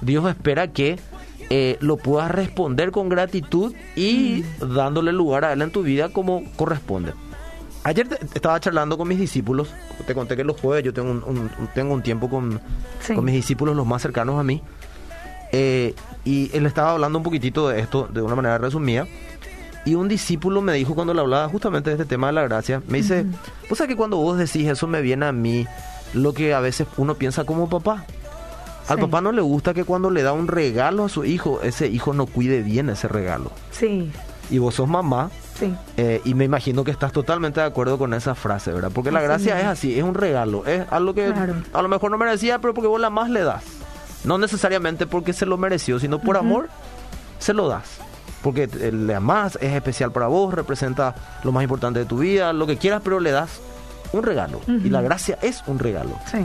Dios 0.00 0.28
espera 0.28 0.68
que 0.68 0.98
eh, 1.50 1.78
lo 1.80 1.96
puedas 1.96 2.30
responder 2.30 2.90
con 2.90 3.08
gratitud 3.08 3.74
y 3.96 4.44
dándole 4.60 5.12
lugar 5.12 5.44
a 5.44 5.52
Él 5.52 5.62
en 5.62 5.70
tu 5.70 5.82
vida 5.82 6.10
como 6.10 6.44
corresponde. 6.56 7.12
Ayer 7.84 8.06
estaba 8.34 8.60
charlando 8.60 8.98
con 8.98 9.08
mis 9.08 9.18
discípulos, 9.18 9.68
te 10.06 10.14
conté 10.14 10.36
que 10.36 10.44
los 10.44 10.60
jueves 10.60 10.84
yo 10.84 10.92
tengo 10.92 11.10
un, 11.10 11.50
tengo 11.74 11.94
un 11.94 12.02
tiempo 12.02 12.28
con, 12.28 12.60
con, 13.06 13.24
mis 13.24 13.34
discípulos, 13.34 13.76
los 13.76 13.86
más 13.86 14.02
cercanos 14.02 14.38
a 14.38 14.42
mí, 14.42 14.62
eh, 15.52 15.94
y 16.24 16.50
él 16.54 16.66
estaba 16.66 16.92
hablando 16.92 17.18
un 17.18 17.24
poquitito 17.24 17.68
de 17.68 17.80
esto 17.80 18.08
de 18.12 18.20
una 18.20 18.34
manera 18.34 18.58
resumida. 18.58 19.06
Y 19.86 19.94
un 19.94 20.08
discípulo 20.08 20.60
me 20.60 20.74
dijo 20.74 20.94
cuando 20.94 21.14
le 21.14 21.20
hablaba 21.20 21.48
justamente 21.48 21.88
de 21.88 21.96
este 21.96 22.04
tema 22.04 22.26
de 22.26 22.34
la 22.34 22.42
gracia, 22.42 22.82
me 22.88 22.98
dice, 22.98 23.24
o 23.70 23.74
sea 23.74 23.86
que 23.86 23.96
cuando 23.96 24.18
vos 24.18 24.36
decís 24.36 24.68
eso 24.68 24.86
me 24.86 25.00
viene 25.00 25.24
a 25.24 25.32
mí 25.32 25.66
lo 26.12 26.34
que 26.34 26.52
a 26.52 26.60
veces 26.60 26.86
uno 26.98 27.14
piensa 27.14 27.44
como 27.44 27.70
papá. 27.70 28.04
Al 28.88 28.98
papá 28.98 29.20
no 29.20 29.32
le 29.32 29.42
gusta 29.42 29.74
que 29.74 29.84
cuando 29.84 30.10
le 30.10 30.22
da 30.22 30.32
un 30.32 30.48
regalo 30.48 31.04
a 31.04 31.08
su 31.08 31.24
hijo, 31.24 31.60
ese 31.62 31.88
hijo 31.88 32.14
no 32.14 32.26
cuide 32.26 32.62
bien 32.62 32.88
ese 32.88 33.06
regalo. 33.08 33.52
Sí. 33.70 34.10
Y 34.50 34.58
vos 34.58 34.76
sos 34.76 34.88
mamá. 34.88 35.30
Sí. 35.58 35.74
Eh, 35.96 36.22
y 36.24 36.34
me 36.34 36.44
imagino 36.44 36.84
que 36.84 36.90
estás 36.90 37.12
totalmente 37.12 37.60
de 37.60 37.66
acuerdo 37.66 37.98
con 37.98 38.14
esa 38.14 38.34
frase, 38.34 38.72
¿verdad? 38.72 38.90
Porque 38.94 39.10
la 39.10 39.20
gracia 39.20 39.58
es 39.60 39.66
así, 39.66 39.98
es 39.98 40.04
un 40.04 40.14
regalo, 40.14 40.64
es 40.66 40.86
algo 40.90 41.14
que 41.14 41.26
a 41.72 41.82
lo 41.82 41.88
mejor 41.88 42.12
no 42.12 42.18
merecía, 42.18 42.60
pero 42.60 42.74
porque 42.74 42.86
vos 42.86 43.00
la 43.00 43.10
más 43.10 43.28
le 43.28 43.42
das. 43.42 43.64
No 44.24 44.38
necesariamente 44.38 45.06
porque 45.06 45.32
se 45.32 45.46
lo 45.46 45.58
mereció, 45.58 45.98
sino 45.98 46.20
por 46.20 46.36
amor 46.36 46.68
se 47.38 47.54
lo 47.54 47.68
das. 47.68 47.98
Porque 48.42 48.68
le 48.68 49.14
amás, 49.14 49.58
es 49.60 49.74
especial 49.74 50.12
para 50.12 50.28
vos, 50.28 50.54
representa 50.54 51.14
lo 51.42 51.50
más 51.50 51.64
importante 51.64 51.98
de 51.98 52.04
tu 52.04 52.18
vida, 52.18 52.52
lo 52.52 52.66
que 52.66 52.76
quieras, 52.76 53.00
pero 53.02 53.18
le 53.18 53.32
das 53.32 53.60
un 54.12 54.22
regalo. 54.22 54.60
Y 54.66 54.90
la 54.90 55.02
gracia 55.02 55.38
es 55.42 55.62
un 55.66 55.78
regalo. 55.78 56.16
Sí. 56.30 56.38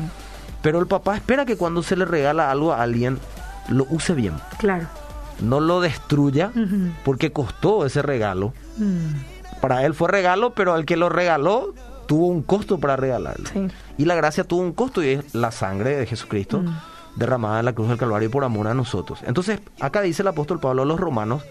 Pero 0.64 0.80
el 0.80 0.88
papá 0.88 1.16
espera 1.16 1.46
que 1.46 1.58
cuando 1.58 1.84
se 1.84 1.96
le 1.96 2.06
regala 2.06 2.50
algo 2.50 2.74
a 2.74 2.82
alguien, 2.82 3.20
lo 3.70 3.86
use 3.92 4.14
bien. 4.16 4.34
Claro. 4.58 4.88
no 5.42 5.60
lo 5.60 5.82
destruya, 5.82 6.52
porque 7.06 7.32
costó 7.32 7.86
ese 7.86 8.02
regalo. 8.02 8.54
Mm, 8.78 9.60
Para 9.62 9.86
él 9.86 9.94
fue 9.94 10.08
regalo, 10.10 10.54
pero 10.54 10.76
el 10.76 10.86
que 10.86 10.96
lo 10.98 11.10
regaló 11.10 11.74
tuvo 12.08 12.28
un 12.28 12.42
costo 12.44 12.80
para 12.80 12.96
regalarlo. 12.96 13.48
Sí. 13.52 13.68
Y 13.98 14.06
la 14.06 14.16
gracia 14.16 14.44
tuvo 14.44 14.62
un 14.62 14.74
costo 14.74 15.04
y 15.04 15.10
es 15.10 15.34
la 15.36 15.52
sangre 15.52 15.96
de 15.98 16.06
Jesucristo 16.06 16.60
Mm. 16.60 16.76
derramada 17.16 17.60
en 17.60 17.66
la 17.66 17.74
cruz 17.74 17.88
del 17.90 17.98
Calvario 17.98 18.30
por 18.32 18.44
amor 18.44 18.68
a 18.68 18.74
nosotros. 18.74 19.20
Entonces, 19.26 19.60
acá 19.80 20.02
dice 20.02 20.22
el 20.22 20.28
apóstol 20.30 20.60
Pablo 20.60 20.82
a 20.82 20.86
los 20.86 21.00
romanos, 21.00 21.44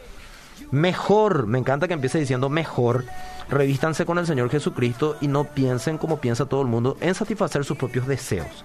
mejor, 0.70 1.46
me 1.46 1.58
encanta 1.58 1.88
que 1.88 1.94
empiece 1.94 2.18
diciendo 2.18 2.48
mejor, 2.48 3.04
revístanse 3.48 4.04
con 4.06 4.18
el 4.18 4.26
Señor 4.26 4.50
Jesucristo 4.50 5.16
y 5.20 5.28
no 5.28 5.44
piensen 5.44 5.98
como 5.98 6.18
piensa 6.18 6.46
todo 6.46 6.62
el 6.62 6.68
mundo 6.68 6.96
en 7.00 7.14
satisfacer 7.14 7.64
sus 7.64 7.76
propios 7.76 8.06
deseos. 8.06 8.64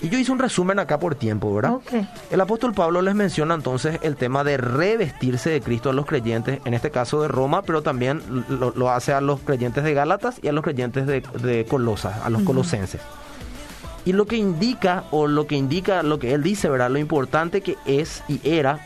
Y 0.00 0.08
yo 0.08 0.18
hice 0.18 0.32
un 0.32 0.40
resumen 0.40 0.80
acá 0.80 0.98
por 0.98 1.14
tiempo, 1.14 1.54
¿verdad? 1.54 1.74
El 2.30 2.40
apóstol 2.40 2.74
Pablo 2.74 3.02
les 3.02 3.14
menciona 3.14 3.54
entonces 3.54 4.00
el 4.02 4.16
tema 4.16 4.42
de 4.42 4.56
revestirse 4.56 5.50
de 5.50 5.60
Cristo 5.60 5.90
a 5.90 5.92
los 5.92 6.06
creyentes, 6.06 6.60
en 6.64 6.74
este 6.74 6.90
caso 6.90 7.22
de 7.22 7.28
Roma, 7.28 7.62
pero 7.62 7.82
también 7.82 8.20
lo, 8.48 8.72
lo 8.74 8.90
hace 8.90 9.12
a 9.12 9.20
los 9.20 9.38
creyentes 9.40 9.84
de 9.84 9.94
Gálatas 9.94 10.40
y 10.42 10.48
a 10.48 10.52
los 10.52 10.64
creyentes 10.64 11.06
de, 11.06 11.22
de 11.40 11.64
Colosas, 11.66 12.16
a 12.24 12.30
los 12.30 12.42
colosenses. 12.42 13.00
Y 14.04 14.12
lo 14.12 14.26
que 14.26 14.36
indica, 14.36 15.04
o 15.12 15.28
lo 15.28 15.46
que 15.46 15.54
indica, 15.54 16.02
lo 16.02 16.18
que 16.18 16.34
él 16.34 16.42
dice, 16.42 16.68
¿verdad? 16.68 16.90
Lo 16.90 16.98
importante 16.98 17.60
que 17.60 17.76
es 17.86 18.24
y 18.26 18.40
era 18.42 18.84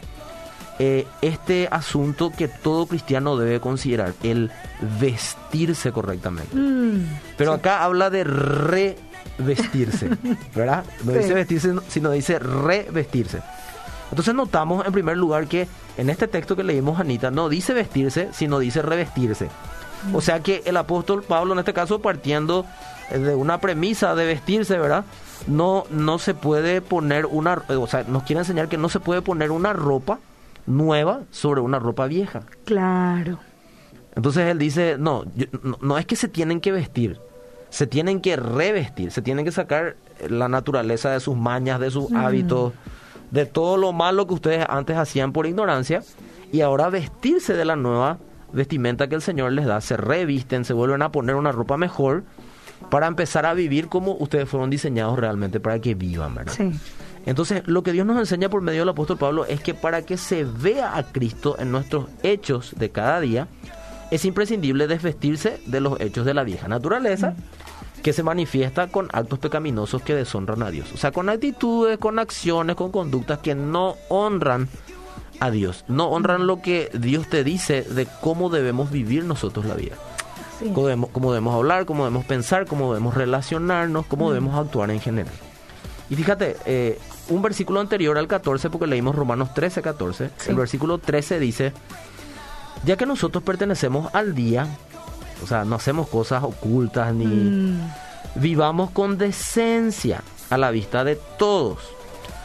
eh, 0.78 1.06
este 1.22 1.68
asunto 1.70 2.30
que 2.36 2.48
todo 2.48 2.84
cristiano 2.84 3.38
debe 3.38 3.60
considerar, 3.60 4.12
el 4.22 4.50
vestirse 5.00 5.90
correctamente. 5.90 6.54
Mm, 6.54 7.06
Pero 7.38 7.54
acá 7.54 7.82
habla 7.82 8.10
de 8.10 8.24
revestirse, 9.38 10.10
¿verdad? 10.54 10.84
No 11.04 11.12
Sí. 11.12 11.18
dice 11.18 11.34
vestirse, 11.34 11.74
sino 11.88 12.10
dice 12.10 12.38
revestirse. 12.38 13.40
Entonces 14.10 14.34
notamos 14.34 14.86
en 14.86 14.92
primer 14.92 15.16
lugar 15.16 15.46
que 15.46 15.66
en 15.96 16.10
este 16.10 16.28
texto 16.28 16.54
que 16.56 16.62
leímos, 16.62 17.00
Anita, 17.00 17.30
no 17.30 17.48
dice 17.48 17.74
vestirse, 17.74 18.28
sino 18.32 18.58
dice 18.58 18.82
revestirse. 18.82 19.48
O 20.12 20.20
sea 20.20 20.40
que 20.40 20.62
el 20.66 20.76
apóstol 20.76 21.22
Pablo, 21.22 21.52
en 21.54 21.58
este 21.58 21.72
caso, 21.72 22.00
partiendo 22.00 22.64
eh, 23.10 23.18
de 23.18 23.34
una 23.34 23.58
premisa 23.60 24.14
de 24.14 24.26
vestirse, 24.26 24.78
¿verdad? 24.78 25.04
No, 25.48 25.84
no 25.90 26.18
se 26.18 26.34
puede 26.34 26.80
poner 26.80 27.26
una, 27.26 27.62
eh, 27.68 27.74
o 27.74 27.86
sea, 27.86 28.04
nos 28.04 28.22
quiere 28.22 28.40
enseñar 28.40 28.68
que 28.68 28.78
no 28.78 28.88
se 28.88 29.00
puede 29.00 29.22
poner 29.22 29.50
una 29.50 29.72
ropa 29.72 30.18
nueva 30.66 31.22
sobre 31.30 31.60
una 31.60 31.78
ropa 31.78 32.06
vieja. 32.06 32.42
claro. 32.64 33.38
Entonces 34.14 34.46
él 34.50 34.58
dice, 34.58 34.96
no, 34.98 35.24
yo- 35.34 35.44
no, 35.62 35.76
no 35.82 35.98
es 35.98 36.06
que 36.06 36.16
se 36.16 36.28
tienen 36.28 36.60
que 36.62 36.72
vestir, 36.72 37.20
se 37.70 37.86
tienen 37.86 38.20
que 38.20 38.36
revestir, 38.36 39.10
se 39.10 39.22
tienen 39.22 39.44
que 39.44 39.52
sacar 39.52 39.96
la 40.28 40.48
naturaleza 40.48 41.10
de 41.10 41.20
sus 41.20 41.36
mañas, 41.36 41.80
de 41.80 41.90
sus 41.90 42.12
hábitos, 42.12 42.72
de 43.30 43.46
todo 43.46 43.76
lo 43.76 43.92
malo 43.92 44.26
que 44.26 44.34
ustedes 44.34 44.66
antes 44.68 44.96
hacían 44.96 45.32
por 45.32 45.46
ignorancia 45.46 46.02
y 46.52 46.60
ahora 46.60 46.88
vestirse 46.88 47.54
de 47.54 47.64
la 47.64 47.76
nueva 47.76 48.18
vestimenta 48.52 49.08
que 49.08 49.14
el 49.16 49.22
Señor 49.22 49.52
les 49.52 49.66
da, 49.66 49.80
se 49.80 49.96
revisten, 49.96 50.64
se 50.64 50.72
vuelven 50.72 51.02
a 51.02 51.10
poner 51.10 51.34
una 51.34 51.52
ropa 51.52 51.76
mejor 51.76 52.24
para 52.90 53.06
empezar 53.06 53.46
a 53.46 53.54
vivir 53.54 53.88
como 53.88 54.12
ustedes 54.12 54.48
fueron 54.48 54.70
diseñados 54.70 55.18
realmente 55.18 55.60
para 55.60 55.80
que 55.80 55.94
vivan, 55.94 56.34
¿verdad? 56.34 56.52
Sí. 56.56 56.72
Entonces, 57.26 57.66
lo 57.66 57.82
que 57.82 57.92
Dios 57.92 58.06
nos 58.06 58.18
enseña 58.18 58.48
por 58.48 58.62
medio 58.62 58.80
del 58.80 58.88
apóstol 58.90 59.18
Pablo 59.18 59.44
es 59.46 59.60
que 59.60 59.74
para 59.74 60.02
que 60.02 60.16
se 60.16 60.44
vea 60.44 60.96
a 60.96 61.02
Cristo 61.02 61.56
en 61.58 61.72
nuestros 61.72 62.06
hechos 62.22 62.74
de 62.76 62.90
cada 62.90 63.20
día, 63.20 63.48
es 64.10 64.24
imprescindible 64.24 64.86
desvestirse 64.86 65.60
de 65.66 65.80
los 65.80 66.00
hechos 66.00 66.24
de 66.24 66.34
la 66.34 66.44
vieja 66.44 66.68
naturaleza, 66.68 67.34
que 68.02 68.12
se 68.12 68.22
manifiesta 68.22 68.86
con 68.88 69.08
actos 69.12 69.38
pecaminosos 69.38 70.02
que 70.02 70.14
deshonran 70.14 70.62
a 70.62 70.70
Dios. 70.70 70.92
O 70.92 70.96
sea, 70.96 71.10
con 71.12 71.28
actitudes, 71.28 71.98
con 71.98 72.18
acciones, 72.18 72.76
con 72.76 72.92
conductas 72.92 73.38
que 73.40 73.54
no 73.54 73.96
honran 74.08 74.68
a 75.40 75.50
Dios, 75.50 75.84
no 75.88 76.08
honran 76.08 76.46
lo 76.46 76.62
que 76.62 76.90
Dios 76.94 77.28
te 77.28 77.42
dice 77.44 77.82
de 77.82 78.06
cómo 78.20 78.48
debemos 78.48 78.90
vivir 78.90 79.24
nosotros 79.24 79.66
la 79.66 79.74
vida. 79.74 79.96
Sí. 80.60 80.70
Cómo 80.72 80.86
debemos, 80.86 81.10
cómo 81.10 81.32
debemos 81.32 81.54
hablar, 81.54 81.84
cómo 81.84 82.04
debemos 82.04 82.24
pensar, 82.24 82.66
cómo 82.66 82.92
debemos 82.94 83.14
relacionarnos, 83.14 84.06
cómo 84.06 84.30
debemos 84.30 84.54
actuar 84.56 84.90
en 84.90 85.00
general. 85.00 85.34
Y 86.08 86.14
fíjate, 86.14 86.56
eh, 86.64 86.98
un 87.28 87.42
versículo 87.42 87.80
anterior 87.80 88.16
al 88.16 88.28
14, 88.28 88.70
porque 88.70 88.86
leímos 88.86 89.16
Romanos 89.16 89.52
13, 89.52 89.82
14, 89.82 90.30
Sí. 90.38 90.50
el 90.50 90.56
versículo 90.56 90.98
13 90.98 91.40
dice, 91.40 91.72
ya 92.84 92.96
que 92.96 93.06
nosotros 93.06 93.42
pertenecemos 93.42 94.14
al 94.14 94.34
día, 94.34 94.66
o 95.42 95.46
sea, 95.46 95.64
no 95.64 95.76
hacemos 95.76 96.08
cosas 96.08 96.42
ocultas 96.42 97.12
ni 97.14 97.26
Mm, 97.26 97.80
vivamos 98.36 98.90
con 98.90 99.18
decencia 99.18 100.22
a 100.50 100.56
la 100.58 100.70
vista 100.70 101.04
de 101.04 101.16
todos. 101.38 101.78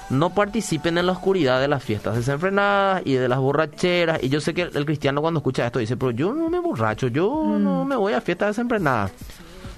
No 0.09 0.31
participen 0.31 0.97
en 0.97 1.05
la 1.05 1.13
oscuridad 1.13 1.61
de 1.61 1.69
las 1.69 1.83
fiestas 1.83 2.15
desenfrenadas 2.17 3.01
y 3.05 3.13
de 3.13 3.29
las 3.29 3.39
borracheras. 3.39 4.21
Y 4.21 4.27
yo 4.27 4.41
sé 4.41 4.53
que 4.53 4.63
el 4.63 4.85
cristiano 4.85 5.21
cuando 5.21 5.39
escucha 5.39 5.65
esto 5.65 5.79
dice, 5.79 5.95
pero 5.95 6.11
yo 6.11 6.33
no 6.33 6.49
me 6.49 6.59
borracho, 6.59 7.07
yo 7.07 7.57
no 7.57 7.85
me 7.85 7.95
voy 7.95 8.11
a 8.13 8.19
fiestas 8.19 8.49
desenfrenadas. 8.49 9.11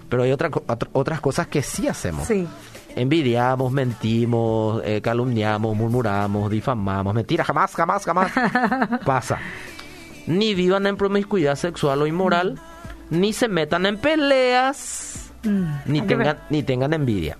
Pero 0.09 0.23
hay 0.23 0.31
otra 0.31 0.49
otras 0.93 1.21
cosas 1.21 1.47
que 1.47 1.61
sí 1.61 1.87
hacemos. 1.87 2.27
sí. 2.27 2.47
Envidiamos, 2.95 3.71
mentimos, 3.71 4.79
eh, 4.85 5.01
calumniamos, 5.01 5.75
murmuramos, 5.75 6.51
difamamos. 6.51 7.15
Mentira, 7.15 7.43
jamás, 7.43 7.73
jamás, 7.73 8.05
jamás. 8.05 8.31
Pasa. 9.05 9.39
Ni 10.27 10.53
vivan 10.53 10.87
en 10.87 10.97
promiscuidad 10.97 11.55
sexual 11.55 12.01
o 12.01 12.07
inmoral, 12.07 12.59
ni 13.09 13.33
se 13.33 13.47
metan 13.47 13.85
en 13.85 13.97
peleas, 13.97 15.09
Mm, 15.43 15.65
ni 15.87 15.99
hay 15.99 16.07
tengan, 16.07 16.37
ni 16.49 16.63
tengan 16.63 16.93
envidia. 16.93 17.37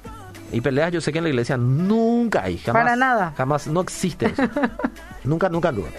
Y 0.52 0.60
peleas 0.60 0.92
yo 0.92 1.00
sé 1.00 1.14
que 1.14 1.20
en 1.20 1.24
la 1.24 1.30
iglesia 1.30 1.56
nunca 1.56 2.44
hay. 2.44 2.58
Jamás, 2.58 2.84
Para 2.84 2.96
nada. 2.98 3.34
Jamás, 3.38 3.68
no 3.68 3.80
existe 3.80 4.26
eso. 4.26 4.44
nunca, 5.24 5.48
nunca, 5.48 5.72
nunca. 5.72 5.90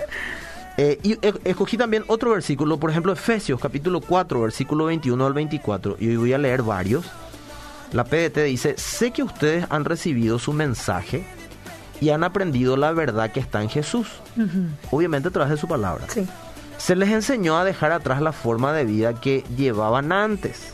Eh, 0.76 0.98
y 1.02 1.12
e- 1.26 1.34
escogí 1.44 1.76
también 1.78 2.04
otro 2.08 2.32
versículo, 2.32 2.78
por 2.78 2.90
ejemplo, 2.90 3.10
Efesios 3.12 3.58
capítulo 3.58 4.00
4, 4.02 4.40
versículo 4.42 4.84
21 4.84 5.24
al 5.26 5.32
24. 5.32 5.96
Y 5.98 6.08
hoy 6.08 6.16
voy 6.16 6.32
a 6.34 6.38
leer 6.38 6.62
varios. 6.62 7.06
La 7.92 8.04
PDT 8.04 8.38
dice, 8.44 8.74
sé 8.76 9.10
que 9.10 9.22
ustedes 9.22 9.66
han 9.70 9.84
recibido 9.86 10.38
su 10.38 10.52
mensaje 10.52 11.24
y 12.00 12.10
han 12.10 12.22
aprendido 12.22 12.76
la 12.76 12.92
verdad 12.92 13.30
que 13.32 13.40
está 13.40 13.62
en 13.62 13.70
Jesús. 13.70 14.08
Obviamente 14.90 15.28
a 15.28 15.30
través 15.30 15.50
de 15.52 15.56
su 15.56 15.66
palabra. 15.68 16.04
Sí. 16.08 16.26
Se 16.84 16.94
les 16.96 17.08
enseñó 17.08 17.56
a 17.56 17.64
dejar 17.64 17.92
atrás 17.92 18.20
la 18.20 18.32
forma 18.32 18.74
de 18.74 18.84
vida 18.84 19.18
que 19.18 19.42
llevaban 19.56 20.12
antes. 20.12 20.64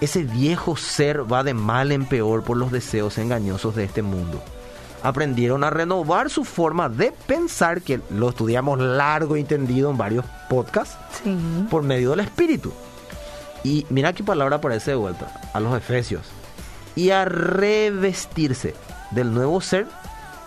Ese 0.00 0.24
viejo 0.24 0.76
ser 0.76 1.32
va 1.32 1.44
de 1.44 1.54
mal 1.54 1.92
en 1.92 2.06
peor 2.06 2.42
por 2.42 2.56
los 2.56 2.72
deseos 2.72 3.18
engañosos 3.18 3.76
de 3.76 3.84
este 3.84 4.02
mundo. 4.02 4.42
Aprendieron 5.04 5.62
a 5.62 5.70
renovar 5.70 6.28
su 6.28 6.44
forma 6.44 6.88
de 6.88 7.12
pensar, 7.28 7.82
que 7.82 8.00
lo 8.10 8.30
estudiamos 8.30 8.80
largo 8.80 9.36
y 9.36 9.44
tendido 9.44 9.92
en 9.92 9.96
varios 9.96 10.24
podcasts, 10.50 10.96
Sí. 11.22 11.36
por 11.70 11.84
medio 11.84 12.10
del 12.10 12.20
Espíritu. 12.20 12.72
Y 13.62 13.86
mira 13.90 14.12
qué 14.14 14.24
palabra 14.24 14.56
aparece 14.56 14.90
de 14.90 14.96
vuelta, 14.96 15.40
a 15.54 15.60
los 15.60 15.76
Efesios. 15.76 16.22
Y 16.96 17.10
a 17.10 17.24
revestirse 17.24 18.74
del 19.12 19.32
nuevo 19.32 19.60
ser 19.60 19.86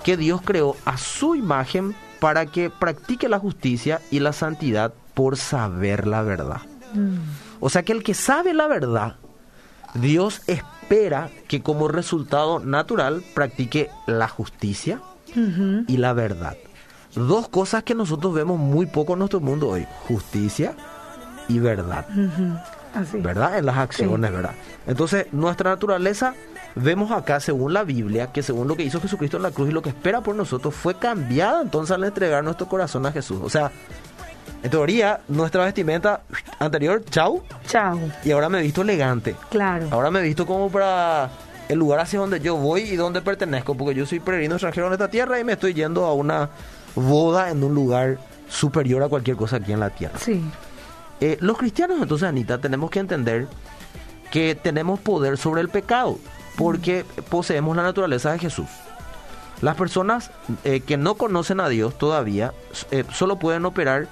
que 0.04 0.18
Dios 0.18 0.42
creó 0.44 0.76
a 0.84 0.98
su 0.98 1.36
imagen 1.36 1.96
para 2.20 2.46
que 2.46 2.70
practique 2.70 3.28
la 3.30 3.40
justicia 3.40 4.02
y 4.12 4.20
la 4.20 4.34
santidad 4.34 4.94
por 5.14 5.38
saber 5.38 6.08
la 6.08 6.22
verdad. 6.22 6.62
Mm, 6.94 7.18
O 7.60 7.70
sea 7.70 7.84
que 7.84 7.94
el 7.94 8.04
que 8.04 8.14
sabe 8.14 8.54
la 8.54 8.68
verdad, 8.68 9.16
Dios 9.94 10.42
espera 10.48 11.30
que 11.48 11.62
como 11.62 11.88
resultado 11.88 12.60
natural 12.60 13.24
practique 13.34 13.90
la 14.08 14.28
justicia 14.28 15.02
y 15.88 15.98
la 15.98 16.14
verdad. 16.14 16.56
Dos 17.16 17.48
cosas 17.50 17.84
que 17.84 17.96
nosotros 17.96 18.34
vemos 18.34 18.58
muy 18.60 18.86
poco 18.86 19.14
en 19.14 19.20
nuestro 19.20 19.40
mundo 19.40 19.70
hoy, 19.70 19.86
justicia 20.08 20.74
y 21.48 21.60
verdad. 21.60 22.06
Así. 22.94 23.20
¿verdad? 23.20 23.58
En 23.58 23.66
las 23.66 23.78
acciones, 23.78 24.32
¿verdad? 24.32 24.54
Entonces, 24.88 25.28
nuestra 25.34 25.72
naturaleza, 25.72 26.34
vemos 26.76 27.12
acá, 27.12 27.40
según 27.40 27.74
la 27.74 27.84
Biblia, 27.84 28.32
que 28.32 28.44
según 28.44 28.68
lo 28.68 28.76
que 28.76 28.84
hizo 28.84 29.02
Jesucristo 29.02 29.38
en 29.38 29.44
la 29.44 29.52
cruz 29.52 29.70
y 29.70 29.72
lo 29.72 29.82
que 29.82 29.90
espera 29.90 30.22
por 30.22 30.36
nosotros, 30.36 30.74
fue 30.76 30.96
cambiada 30.96 31.62
entonces 31.62 31.96
al 31.96 32.04
entregar 32.04 32.44
nuestro 32.44 32.68
corazón 32.68 33.06
a 33.06 33.12
Jesús. 33.12 33.40
O 33.44 33.50
sea, 33.50 33.72
en 34.64 34.70
teoría, 34.70 35.22
nuestra 35.28 35.64
vestimenta 35.66 36.22
anterior, 36.60 37.04
chau, 37.10 37.44
Chao. 37.68 38.00
y 38.24 38.32
ahora 38.32 38.50
me 38.50 38.60
he 38.60 38.64
visto 38.64 38.82
elegante. 38.82 39.36
Claro. 39.50 39.88
Ahora 39.92 40.12
me 40.12 40.20
he 40.20 40.24
visto 40.24 40.46
como 40.46 40.70
para 40.70 41.30
el 41.70 41.80
lugar 41.80 42.00
hacia 42.00 42.20
donde 42.20 42.40
yo 42.40 42.56
voy 42.58 42.82
y 42.82 42.96
donde 42.96 43.22
pertenezco, 43.22 43.76
porque 43.76 43.96
yo 43.96 44.06
soy 44.06 44.20
peregrino 44.20 44.56
extranjero 44.56 44.88
en 44.88 44.94
esta 44.94 45.10
tierra 45.10 45.40
y 45.40 45.44
me 45.44 45.54
estoy 45.54 45.74
yendo 45.74 46.06
a 46.06 46.14
una 46.14 46.50
boda 46.96 47.50
en 47.52 47.64
un 47.64 47.74
lugar 47.74 48.18
superior 48.50 49.02
a 49.04 49.08
cualquier 49.08 49.38
cosa 49.38 49.58
aquí 49.58 49.72
en 49.72 49.80
la 49.80 49.90
tierra. 49.90 50.18
Sí. 50.20 50.44
Eh, 51.22 51.38
los 51.40 51.58
cristianos, 51.58 51.98
entonces, 52.02 52.28
Anita, 52.28 52.58
tenemos 52.60 52.90
que 52.90 53.00
entender 53.00 53.48
que 54.32 54.56
tenemos 54.56 55.00
poder 55.00 55.38
sobre 55.38 55.62
el 55.62 55.70
pecado, 55.70 56.18
porque 56.58 57.06
poseemos 57.30 57.76
la 57.76 57.84
naturaleza 57.84 58.32
de 58.32 58.40
Jesús. 58.40 58.68
Las 59.62 59.76
personas 59.76 60.32
eh, 60.64 60.82
que 60.82 60.98
no 60.98 61.16
conocen 61.16 61.60
a 61.60 61.70
Dios 61.70 61.98
todavía 61.98 62.54
eh, 62.92 63.04
solo 63.14 63.38
pueden 63.38 63.66
operar 63.66 64.08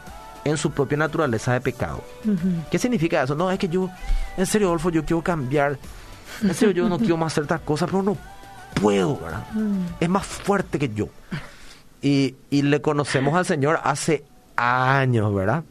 en 0.46 0.58
su 0.58 0.72
propia 0.72 0.98
naturaleza 0.98 1.54
de 1.54 1.62
pecado. 1.62 2.04
¿Qué 2.72 2.78
significa 2.80 3.24
eso? 3.24 3.36
No, 3.36 3.52
es 3.52 3.60
que 3.60 3.70
yo, 3.70 3.90
en 4.38 4.46
serio, 4.46 4.68
Adolfo, 4.68 4.90
yo 4.90 5.04
quiero 5.06 5.22
cambiar. 5.22 5.78
En 6.42 6.54
serio, 6.54 6.74
yo 6.74 6.90
no 6.90 6.98
quiero 6.98 7.18
más 7.18 7.34
hacer 7.34 7.44
estas 7.44 7.62
cosas, 7.62 7.90
pero 7.90 8.04
no 8.04 8.18
puedo, 8.82 9.18
¿verdad? 9.20 9.46
mm, 9.54 9.86
Es 10.00 10.10
más 10.10 10.26
fuerte 10.26 10.80
que 10.80 10.90
yo. 10.94 11.08
Y, 12.02 12.36
y 12.50 12.64
le 12.64 12.82
conocemos 12.82 13.36
al 13.36 13.46
Señor 13.46 13.80
hace 13.84 14.26
años, 14.58 15.34
¿verdad? 15.34 15.64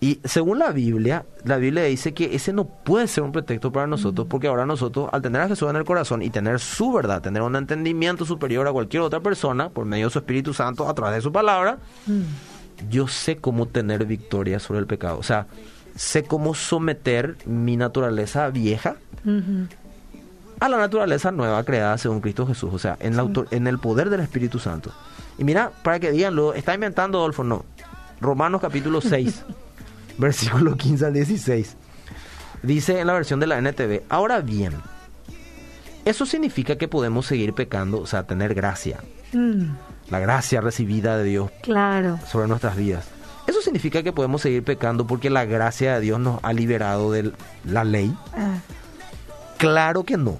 Y 0.00 0.20
según 0.24 0.60
la 0.60 0.70
Biblia, 0.70 1.24
la 1.44 1.56
Biblia 1.56 1.82
dice 1.82 2.14
que 2.14 2.36
ese 2.36 2.52
no 2.52 2.66
puede 2.66 3.08
ser 3.08 3.24
un 3.24 3.32
pretexto 3.32 3.72
para 3.72 3.88
nosotros, 3.88 4.28
porque 4.30 4.46
ahora 4.46 4.64
nosotros, 4.64 5.08
al 5.12 5.22
tener 5.22 5.42
a 5.42 5.48
Jesús 5.48 5.68
en 5.68 5.74
el 5.74 5.84
corazón 5.84 6.22
y 6.22 6.30
tener 6.30 6.60
su 6.60 6.92
verdad, 6.92 7.20
tener 7.20 7.42
un 7.42 7.56
entendimiento 7.56 8.24
superior 8.24 8.68
a 8.68 8.72
cualquier 8.72 9.02
otra 9.02 9.18
persona, 9.20 9.70
por 9.70 9.86
medio 9.86 10.06
de 10.06 10.10
su 10.12 10.18
Espíritu 10.20 10.54
Santo, 10.54 10.88
a 10.88 10.94
través 10.94 11.16
de 11.16 11.20
su 11.22 11.32
palabra, 11.32 11.78
yo 12.88 13.08
sé 13.08 13.38
cómo 13.38 13.66
tener 13.66 14.04
victoria 14.06 14.60
sobre 14.60 14.78
el 14.78 14.86
pecado. 14.86 15.18
O 15.18 15.24
sea, 15.24 15.48
sé 15.96 16.22
cómo 16.22 16.54
someter 16.54 17.36
mi 17.44 17.76
naturaleza 17.76 18.48
vieja 18.50 18.96
a 20.60 20.68
la 20.68 20.76
naturaleza 20.76 21.32
nueva 21.32 21.64
creada 21.64 21.98
según 21.98 22.20
Cristo 22.20 22.46
Jesús. 22.46 22.70
O 22.72 22.78
sea, 22.78 22.96
en, 23.00 23.16
la 23.16 23.22
autor- 23.24 23.48
en 23.50 23.66
el 23.66 23.80
poder 23.80 24.10
del 24.10 24.20
Espíritu 24.20 24.60
Santo. 24.60 24.92
Y 25.38 25.44
mira, 25.44 25.72
para 25.82 25.98
que 25.98 26.12
digan, 26.12 26.36
lo 26.36 26.54
está 26.54 26.72
inventando 26.74 27.18
Adolfo, 27.18 27.42
no. 27.42 27.64
Romanos 28.20 28.60
capítulo 28.60 29.00
6, 29.00 29.44
versículo 30.22 30.76
15 30.76 31.06
al 31.06 31.12
16. 31.14 31.76
Dice 32.62 33.00
en 33.00 33.06
la 33.06 33.12
versión 33.12 33.38
de 33.40 33.46
la 33.46 33.58
NTV, 33.58 34.02
ahora 34.08 34.40
bien, 34.40 34.74
eso 36.04 36.26
significa 36.26 36.76
que 36.76 36.88
podemos 36.88 37.26
seguir 37.26 37.54
pecando, 37.54 38.00
o 38.00 38.06
sea, 38.06 38.24
tener 38.26 38.54
gracia, 38.54 38.98
Mm, 39.32 39.74
la 40.10 40.20
gracia 40.20 40.62
recibida 40.62 41.18
de 41.18 41.24
Dios 41.24 41.50
claro. 41.62 42.18
sobre 42.26 42.48
nuestras 42.48 42.76
vidas. 42.76 43.06
Eso 43.46 43.60
significa 43.60 44.02
que 44.02 44.10
podemos 44.12 44.40
seguir 44.40 44.62
pecando 44.64 45.06
porque 45.06 45.28
la 45.28 45.44
gracia 45.44 45.94
de 45.94 46.00
Dios 46.00 46.18
nos 46.18 46.40
ha 46.42 46.52
liberado 46.54 47.12
de 47.12 47.32
la 47.64 47.84
ley. 47.84 48.14
Ah, 48.34 48.56
Claro 49.58 50.04
que 50.04 50.16
no. 50.16 50.38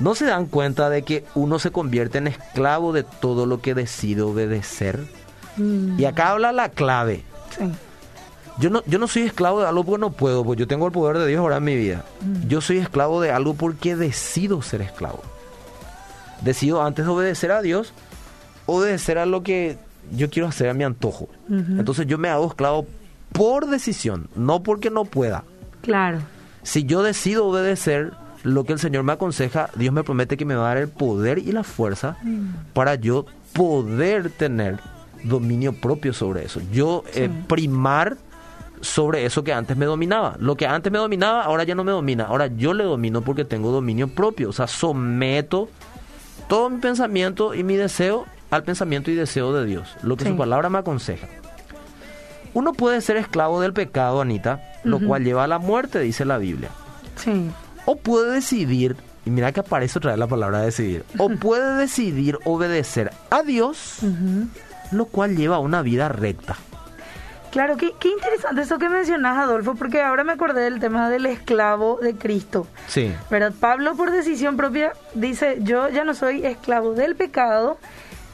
¿No 0.00 0.14
se 0.14 0.24
dan 0.24 0.46
cuenta 0.46 0.88
de 0.90 1.02
que 1.02 1.24
uno 1.34 1.58
se 1.58 1.70
convierte 1.70 2.18
en 2.18 2.28
esclavo 2.28 2.92
de 2.94 3.02
todo 3.02 3.44
lo 3.46 3.60
que 3.60 3.74
decide 3.74 4.22
obedecer? 4.22 5.00
mm, 5.58 5.98
Y 6.00 6.04
acá 6.06 6.30
habla 6.30 6.52
la 6.52 6.68
clave. 6.70 7.24
sí. 7.56 7.64
Yo 8.58 8.70
no, 8.70 8.82
yo 8.86 8.98
no 8.98 9.06
soy 9.06 9.22
esclavo 9.22 9.60
de 9.60 9.66
algo 9.68 9.84
porque 9.84 10.00
no 10.00 10.10
puedo, 10.10 10.44
porque 10.44 10.60
yo 10.60 10.66
tengo 10.66 10.86
el 10.86 10.92
poder 10.92 11.18
de 11.18 11.26
Dios 11.26 11.40
ahora 11.40 11.58
en 11.58 11.64
mi 11.64 11.76
vida. 11.76 12.04
Mm. 12.20 12.48
Yo 12.48 12.60
soy 12.60 12.78
esclavo 12.78 13.20
de 13.20 13.30
algo 13.30 13.54
porque 13.54 13.94
decido 13.96 14.62
ser 14.62 14.82
esclavo. 14.82 15.22
Decido 16.42 16.82
antes 16.82 17.04
de 17.04 17.10
obedecer 17.10 17.50
a 17.52 17.62
Dios, 17.62 17.92
obedecer 18.66 19.18
a 19.18 19.26
lo 19.26 19.42
que 19.42 19.78
yo 20.12 20.30
quiero 20.30 20.48
hacer 20.48 20.68
a 20.68 20.74
mi 20.74 20.84
antojo. 20.84 21.28
Entonces 21.48 22.06
yo 22.06 22.18
me 22.18 22.28
hago 22.28 22.46
esclavo 22.46 22.86
por 23.32 23.66
decisión, 23.68 24.28
no 24.36 24.62
porque 24.62 24.90
no 24.90 25.04
pueda. 25.04 25.44
Claro. 25.82 26.18
Si 26.62 26.84
yo 26.84 27.02
decido 27.02 27.46
obedecer 27.46 28.12
lo 28.44 28.64
que 28.64 28.72
el 28.72 28.78
Señor 28.78 29.02
me 29.04 29.12
aconseja, 29.12 29.70
Dios 29.74 29.92
me 29.92 30.04
promete 30.04 30.36
que 30.36 30.44
me 30.44 30.54
va 30.54 30.64
a 30.66 30.68
dar 30.74 30.76
el 30.78 30.88
poder 30.88 31.38
y 31.38 31.52
la 31.52 31.64
fuerza 31.64 32.16
para 32.72 32.94
yo 32.94 33.26
poder 33.52 34.30
tener 34.30 34.78
dominio 35.24 35.72
propio 35.72 36.12
sobre 36.12 36.44
eso. 36.44 36.60
Yo 36.72 37.02
eh, 37.14 37.28
Sí. 37.28 37.44
primar 37.48 38.16
sobre 38.82 39.24
eso 39.24 39.44
que 39.44 39.52
antes 39.52 39.76
me 39.76 39.86
dominaba. 39.86 40.36
Lo 40.38 40.56
que 40.56 40.66
antes 40.66 40.90
me 40.92 40.98
dominaba, 40.98 41.42
ahora 41.44 41.64
ya 41.64 41.74
no 41.74 41.84
me 41.84 41.92
domina. 41.92 42.24
Ahora 42.24 42.46
yo 42.46 42.72
le 42.74 42.84
domino 42.84 43.22
porque 43.22 43.44
tengo 43.44 43.70
dominio 43.70 44.08
propio. 44.08 44.48
O 44.50 44.52
sea, 44.52 44.66
someto 44.66 45.68
todo 46.48 46.70
mi 46.70 46.78
pensamiento 46.80 47.54
y 47.54 47.62
mi 47.64 47.76
deseo 47.76 48.26
al 48.50 48.62
pensamiento 48.64 49.10
y 49.10 49.14
deseo 49.14 49.52
de 49.52 49.66
Dios. 49.66 49.94
Lo 50.02 50.16
que 50.16 50.24
Sí. 50.24 50.30
su 50.30 50.36
palabra 50.36 50.70
me 50.70 50.78
aconseja. 50.78 51.26
Uno 52.54 52.72
puede 52.72 53.00
ser 53.02 53.16
esclavo 53.18 53.60
del 53.60 53.72
pecado, 53.72 54.20
Anita, 54.20 54.62
lo 54.84 55.00
cual 55.00 55.22
lleva 55.24 55.44
a 55.44 55.46
la 55.46 55.58
muerte, 55.58 56.00
dice 56.00 56.24
la 56.24 56.38
Biblia. 56.38 56.70
Sí. 57.16 57.50
O 57.84 57.96
puede 57.96 58.32
decidir, 58.32 58.96
y 59.26 59.30
mira 59.30 59.52
que 59.52 59.60
aparece 59.60 59.98
otra 59.98 60.12
vez 60.12 60.18
la 60.18 60.26
palabra 60.26 60.60
decidir, 60.60 61.04
o 61.18 61.28
puede 61.40 61.76
decidir 61.76 62.38
obedecer 62.44 63.12
a 63.30 63.42
Dios, 63.42 63.98
lo 64.90 65.04
cual 65.04 65.36
lleva 65.36 65.56
a 65.56 65.60
una 65.60 65.82
vida 65.82 66.08
recta. 66.08 66.56
Claro, 67.50 67.76
qué, 67.76 67.92
qué 67.98 68.08
interesante 68.08 68.62
eso 68.62 68.78
que 68.78 68.88
mencionas, 68.88 69.38
Adolfo, 69.38 69.74
porque 69.74 70.02
ahora 70.02 70.24
me 70.24 70.32
acordé 70.32 70.62
del 70.62 70.80
tema 70.80 71.08
del 71.10 71.26
esclavo 71.26 71.98
de 72.02 72.14
Cristo. 72.14 72.66
Sí. 72.86 73.12
¿Verdad? 73.30 73.52
Pablo, 73.58 73.96
por 73.96 74.10
decisión 74.10 74.56
propia, 74.56 74.92
dice: 75.14 75.58
Yo 75.60 75.88
ya 75.88 76.04
no 76.04 76.14
soy 76.14 76.44
esclavo 76.44 76.94
del 76.94 77.16
pecado 77.16 77.78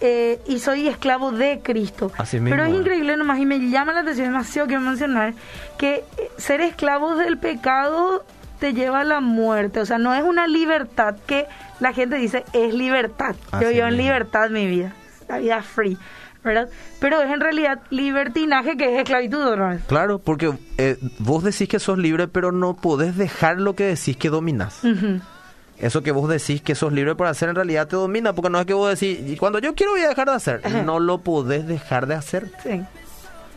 eh, 0.01 0.41
y 0.47 0.59
soy 0.59 0.89
esclavo 0.89 1.33
de 1.33 1.61
Cristo. 1.63 2.13
Así 2.19 2.39
mismo 2.39 2.57
Pero 2.57 2.69
es 2.69 2.75
increíble 2.75 3.17
nomás 3.17 3.39
y 3.39 3.47
me 3.47 3.59
llama 3.71 3.93
la 3.93 4.01
atención 4.01 4.27
demasiado 4.27 4.69
que 4.69 4.79
mencionar 4.79 5.35
que 5.79 6.05
eh, 6.19 6.31
ser 6.37 6.61
esclavo 6.61 7.17
del 7.17 7.39
pecado 7.39 8.25
te 8.59 8.75
lleva 8.75 9.01
a 9.01 9.05
la 9.05 9.21
muerte. 9.21 9.81
O 9.81 9.87
sea, 9.87 9.99
no 9.99 10.13
es 10.15 10.23
una 10.23 10.47
libertad 10.47 11.17
que 11.27 11.47
la 11.81 11.93
gente 11.93 12.17
dice 12.17 12.45
es 12.53 12.75
libertad. 12.75 13.35
Yo 13.61 13.69
vivo 13.71 13.87
en 13.87 13.97
libertad 13.97 14.51
mi 14.51 14.67
vida, 14.67 14.93
la 15.29 15.39
vida 15.39 15.63
free. 15.63 15.97
¿Verdad? 16.45 16.69
Pero 17.01 17.23
es 17.23 17.31
en 17.33 17.41
realidad 17.41 17.81
libertinaje 17.91 18.77
que 18.77 18.93
es 18.95 18.99
esclavitud, 18.99 19.57
¿no? 19.57 19.79
Claro, 19.87 20.19
porque 20.19 20.53
eh, 20.79 20.99
vos 21.19 21.43
decís 21.43 21.69
que 21.69 21.79
sos 21.79 21.97
libre, 21.99 22.29
pero 22.29 22.53
no 22.53 22.75
podés 22.75 23.17
dejar 23.17 23.59
lo 23.61 23.75
que 23.75 23.85
decís 23.85 24.17
que 24.17 24.29
dominás. 24.29 24.85
Ujú. 24.85 25.21
Eso 25.79 26.03
que 26.03 26.13
vos 26.13 26.29
decís 26.29 26.61
que 26.63 26.75
sos 26.75 26.93
libre 26.93 27.15
para 27.17 27.31
hacer 27.31 27.49
en 27.49 27.55
realidad 27.57 27.89
te 27.89 27.97
domina, 27.97 28.33
porque 28.35 28.51
no 28.51 28.61
es 28.61 28.67
que 28.67 28.75
vos 28.75 28.89
decís, 28.99 29.19
y 29.27 29.37
cuando 29.37 29.59
yo 29.59 29.75
quiero 29.75 29.93
voy 29.93 30.03
a 30.03 30.09
dejar 30.09 30.29
de 30.29 30.35
hacer, 30.35 30.61
Ajá. 30.63 30.83
no 30.83 31.01
lo 31.01 31.19
podés 31.19 31.67
dejar 31.67 32.07
de 32.07 32.15
hacer. 32.15 32.51
Sí, 32.63 32.81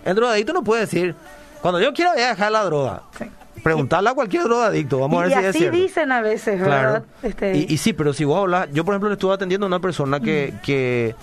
El 0.06 0.15
drogadicto 0.15 0.54
no 0.54 0.63
puede 0.63 0.82
decir, 0.82 1.13
cuando 1.62 1.80
yo 1.82 1.93
quiero 1.93 2.13
voy 2.13 2.21
a 2.21 2.30
dejar 2.30 2.52
la 2.52 2.63
droga. 2.63 3.02
sí. 3.19 3.26
Preguntarle 3.63 4.12
a 4.12 4.13
cualquier 4.13 4.43
drogadicto, 4.43 5.00
vamos 5.00 5.23
a 5.23 5.26
y 5.26 5.30
ver 5.30 5.38
si 5.39 5.43
es 5.43 5.50
así 5.50 5.60
cierto. 5.60 5.78
dicen 5.78 6.12
a 6.12 6.21
veces, 6.21 6.60
¿verdad? 6.62 7.04
Claro. 7.04 7.06
Este, 7.23 7.58
Y, 7.58 7.65
y 7.73 7.78
sí, 7.78 7.91
pero 7.91 8.13
si 8.13 8.23
vos 8.23 8.39
hablas, 8.39 8.69
yo 8.71 8.86
por 8.86 8.93
ejemplo 8.93 9.10
le 9.10 9.13
estuve 9.13 9.34
atendiendo 9.34 9.65
a 9.65 9.67
una 9.67 9.80
persona 9.80 10.19
que, 10.19 10.54
que, 10.63 11.15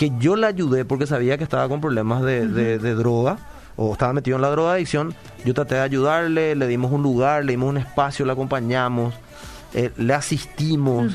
que 0.00 0.10
yo 0.18 0.34
la 0.34 0.46
ayudé 0.46 0.86
porque 0.86 1.06
sabía 1.06 1.36
que 1.36 1.44
estaba 1.44 1.68
con 1.68 1.82
problemas 1.82 2.22
de, 2.22 2.48
de- 2.48 2.78
de 2.78 2.94
droga 2.94 3.36
o 3.76 3.92
estaba 3.92 4.12
metido 4.14 4.36
en 4.36 4.42
la 4.42 4.48
drogadicción. 4.50 5.14
Yo 5.44 5.52
traté 5.52 5.74
de 5.74 5.82
ayudarle, 5.82 6.54
le 6.56 6.66
dimos 6.66 6.90
un 6.90 7.02
lugar, 7.02 7.44
le 7.44 7.52
dimos 7.52 7.68
un 7.68 7.76
espacio, 7.76 8.24
le 8.24 8.32
acompañamos, 8.32 9.12
eh, 9.74 9.90
le 9.98 10.14
asistimos, 10.14 11.12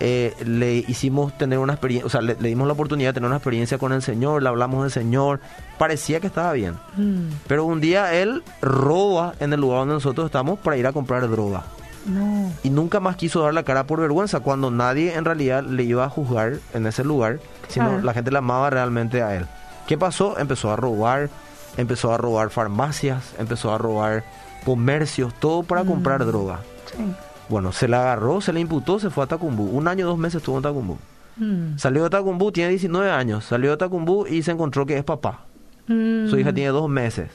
eh, 0.00 0.34
le 0.44 0.76
hicimos 0.76 1.36
tener 1.38 1.58
una 1.58 1.72
experiencia, 1.72 2.06
o 2.06 2.10
sea, 2.10 2.20
le, 2.20 2.36
le 2.38 2.48
dimos 2.48 2.66
la 2.66 2.74
oportunidad 2.74 3.08
de 3.10 3.14
tener 3.14 3.26
una 3.28 3.36
experiencia 3.36 3.78
con 3.78 3.92
el 3.92 4.02
Señor, 4.02 4.42
le 4.42 4.48
hablamos 4.50 4.82
del 4.82 4.92
Señor, 4.92 5.40
parecía 5.78 6.20
que 6.20 6.26
estaba 6.28 6.52
bien. 6.52 6.74
mm, 6.96 7.28
Pero 7.48 7.64
un 7.64 7.80
día 7.80 8.12
él 8.14 8.42
roba 8.62 9.32
en 9.40 9.52
el 9.54 9.60
lugar 9.60 9.80
donde 9.80 9.94
nosotros 9.94 10.26
estamos 10.26 10.58
para 10.58 10.76
ir 10.76 10.86
a 10.86 10.92
comprar 10.92 11.28
droga 11.28 11.64
no. 12.06 12.52
y 12.62 12.70
nunca 12.70 13.00
más 13.00 13.16
quiso 13.16 13.42
dar 13.42 13.52
la 13.54 13.64
cara 13.64 13.86
por 13.88 14.00
vergüenza 14.00 14.38
cuando 14.40 14.70
nadie 14.70 15.14
en 15.16 15.24
realidad 15.24 15.64
le 15.64 15.82
iba 15.82 16.04
a 16.04 16.08
juzgar 16.08 16.58
en 16.74 16.86
ese 16.86 17.02
lugar, 17.02 17.40
sino 17.68 17.86
Claro. 17.88 18.02
la 18.02 18.12
gente 18.14 18.30
le 18.30 18.38
amaba 18.38 18.70
realmente 18.70 19.22
a 19.22 19.34
él. 19.36 19.46
¿Qué 19.86 19.96
pasó? 19.96 20.38
Empezó 20.38 20.72
a 20.72 20.76
robar, 20.76 21.28
empezó 21.76 22.12
a 22.12 22.16
robar 22.18 22.50
farmacias, 22.50 23.34
empezó 23.38 23.72
a 23.72 23.78
robar 23.78 24.24
comercios, 24.64 25.32
todo 25.34 25.62
para 25.62 25.84
comprar 25.84 26.24
droga. 26.26 26.60
Sí. 26.96 27.02
Bueno, 27.48 27.70
se 27.72 27.86
la 27.86 28.00
agarró, 28.00 28.40
se 28.40 28.52
le 28.52 28.58
imputó, 28.60 28.98
se 28.98 29.10
fue 29.10 29.24
a 29.24 29.26
Tacumbú. 29.28 29.64
Un 29.64 29.86
año, 29.86 30.06
dos 30.06 30.18
meses 30.18 30.36
estuvo 30.36 30.56
en 30.56 30.62
Tacumbú. 30.64 30.98
Mm. 31.36 31.78
Salió 31.78 32.02
de 32.02 32.10
Tacumbú, 32.10 32.50
tiene 32.50 32.70
19 32.70 33.10
años. 33.10 33.44
Salió 33.44 33.70
de 33.70 33.76
Tacumbú 33.76 34.26
y 34.26 34.42
se 34.42 34.50
encontró 34.50 34.84
que 34.86 34.96
es 34.98 35.04
papá. 35.04 35.44
Mm. 35.86 36.28
Su 36.28 36.38
hija 36.38 36.52
tiene 36.52 36.70
dos 36.70 36.88
meses. 36.88 37.30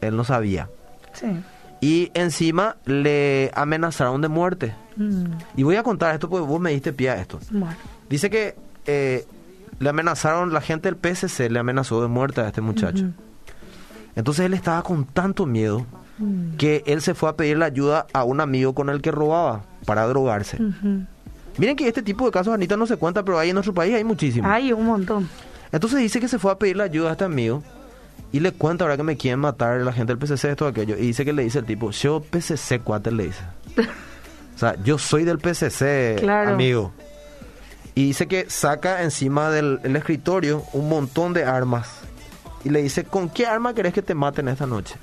Él 0.00 0.14
no 0.16 0.22
sabía. 0.22 0.68
Sí. 1.12 1.26
Y 1.80 2.10
encima 2.14 2.76
le 2.84 3.50
amenazaron 3.54 4.20
de 4.20 4.28
muerte. 4.28 4.74
Mm. 4.96 5.24
Y 5.56 5.62
voy 5.64 5.74
a 5.74 5.82
contar 5.82 6.14
esto 6.14 6.28
porque 6.28 6.46
vos 6.46 6.60
me 6.60 6.70
diste 6.70 6.92
pie 6.92 7.10
a 7.10 7.16
esto. 7.20 7.40
Bueno. 7.50 7.74
Dice 8.08 8.30
que 8.30 8.54
eh, 8.86 9.26
le 9.78 9.88
amenazaron, 9.88 10.52
la 10.52 10.60
gente 10.60 10.90
del 10.90 10.96
PSC 10.98 11.50
le 11.50 11.58
amenazó 11.58 12.00
de 12.02 12.08
muerte 12.08 12.40
a 12.40 12.48
este 12.48 12.60
muchacho. 12.60 13.04
Entonces 14.14 14.46
él 14.46 14.54
estaba 14.54 14.82
con 14.82 15.04
tanto 15.04 15.46
miedo 15.46 15.86
Mm. 16.18 16.56
que 16.56 16.82
él 16.86 17.02
se 17.02 17.12
fue 17.14 17.28
a 17.28 17.34
pedirle 17.36 17.66
ayuda 17.66 18.06
a 18.14 18.24
un 18.24 18.40
amigo 18.40 18.74
con 18.74 18.88
el 18.88 19.02
que 19.02 19.10
robaba 19.10 19.64
para 19.84 20.06
drogarse. 20.06 20.58
Miren 21.58 21.76
que 21.76 21.86
este 21.88 22.00
tipo 22.02 22.24
de 22.24 22.30
casos, 22.30 22.54
Anita, 22.54 22.74
no 22.78 22.86
se 22.86 22.96
cuenta, 22.96 23.22
pero 23.22 23.38
ahí 23.38 23.50
en 23.50 23.54
nuestro 23.54 23.74
país 23.74 23.94
hay 23.94 24.02
muchísimos. 24.02 24.50
Hay 24.50 24.72
un 24.72 24.86
montón. 24.86 25.28
Entonces 25.72 25.98
dice 26.00 26.18
que 26.18 26.28
se 26.28 26.38
fue 26.38 26.52
a 26.52 26.58
pedirle 26.58 26.84
ayuda 26.84 27.10
a 27.10 27.12
este 27.12 27.24
amigo 27.24 27.62
y 28.32 28.40
le 28.40 28.52
cuenta 28.52 28.84
ahora 28.84 28.96
que 28.96 29.02
me 29.02 29.18
quieren 29.18 29.40
matar 29.40 29.78
la 29.82 29.92
gente 29.92 30.14
del 30.14 30.18
PCC, 30.18 30.52
esto, 30.52 30.66
aquello. 30.66 30.96
Y 30.96 31.02
dice 31.08 31.26
que 31.26 31.34
le 31.34 31.42
dice 31.42 31.58
el 31.58 31.66
tipo, 31.66 31.90
yo 31.90 32.20
PCC, 32.22 32.80
cuate, 32.80 33.10
le 33.12 33.24
dice. 33.24 33.42
o 34.56 34.58
sea, 34.58 34.74
yo 34.84 34.96
soy 34.96 35.24
del 35.24 35.38
PCC, 35.38 36.16
Claro. 36.20 36.52
amigo. 36.54 36.92
Y 37.96 38.04
dice 38.04 38.28
que 38.28 38.48
saca 38.48 39.02
encima 39.02 39.50
del 39.50 39.80
el 39.82 39.96
escritorio 39.96 40.62
un 40.72 40.88
montón 40.88 41.32
de 41.32 41.44
armas. 41.44 41.88
Y 42.62 42.68
le 42.68 42.82
dice, 42.82 43.02
¿con 43.04 43.28
qué 43.28 43.46
arma 43.46 43.74
querés 43.74 43.92
que 43.92 44.02
te 44.02 44.14
maten 44.14 44.46
esta 44.48 44.66
noche? 44.66 44.94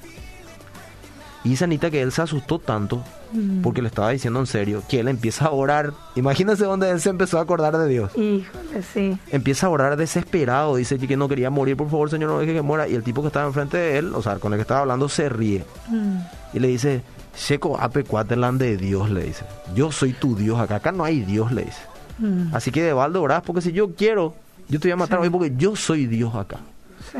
Y 1.43 1.49
dice 1.49 1.65
Anita 1.65 1.91
que 1.91 2.01
él 2.01 2.11
se 2.13 2.21
asustó 2.21 2.57
tanto, 2.59 3.03
Mm. 3.33 3.63
porque 3.63 3.81
le 3.81 3.87
estaba 3.87 4.11
diciendo 4.11 4.39
en 4.39 4.45
serio, 4.45 4.83
que 4.87 4.99
él 4.99 5.07
empieza 5.07 5.45
a 5.45 5.51
orar. 5.51 5.91
Imagínense 6.15 6.65
dónde 6.65 6.89
él 6.91 7.01
se 7.01 7.09
empezó 7.09 7.39
a 7.39 7.41
acordar 7.41 7.75
de 7.79 7.87
Dios 7.89 8.11
Híjole, 8.15 8.83
sí. 8.93 9.17
empieza 9.31 9.65
a 9.65 9.69
orar 9.71 9.97
desesperado, 9.97 10.75
dice 10.75 10.99
que 10.99 11.17
no 11.17 11.27
quería 11.27 11.49
morir, 11.49 11.75
por 11.75 11.89
favor, 11.89 12.11
Señor, 12.11 12.29
no 12.29 12.37
deje 12.39 12.53
que 12.53 12.61
muera. 12.61 12.87
Y 12.87 12.93
el 12.93 13.01
tipo 13.01 13.21
que 13.21 13.27
estaba 13.27 13.47
enfrente 13.47 13.75
de 13.77 13.97
él, 13.97 14.13
o 14.13 14.21
sea, 14.21 14.35
con 14.35 14.53
el 14.53 14.57
que 14.57 14.61
estaba 14.61 14.81
hablando, 14.81 15.09
se 15.09 15.29
ríe. 15.29 15.65
Mm. 15.89 16.17
Y 16.53 16.59
le 16.59 16.67
dice, 16.67 17.01
Checo 17.35 17.75
ape 17.79 18.03
cuatelan 18.03 18.59
de 18.59 18.77
Dios, 18.77 19.09
le 19.09 19.23
dice. 19.23 19.45
Yo 19.73 19.91
soy 19.91 20.13
tu 20.13 20.35
Dios 20.35 20.59
acá, 20.59 20.75
acá 20.75 20.91
no 20.91 21.03
hay 21.03 21.21
Dios, 21.21 21.51
le 21.51 21.63
dice. 21.63 21.81
Mm. 22.19 22.53
Así 22.55 22.71
que 22.71 22.83
de 22.83 22.93
balde 22.93 23.19
orás, 23.19 23.41
porque 23.43 23.61
si 23.61 23.71
yo 23.71 23.93
quiero, 23.95 24.35
Yo 24.69 24.79
te 24.79 24.87
voy 24.87 24.93
a 24.93 24.95
matar 24.95 25.19
Sí. 25.19 25.23
hoy 25.23 25.29
porque 25.29 25.53
yo 25.57 25.75
soy 25.75 26.05
Dios 26.07 26.33
acá. 26.35 26.59
Sí. 27.11 27.17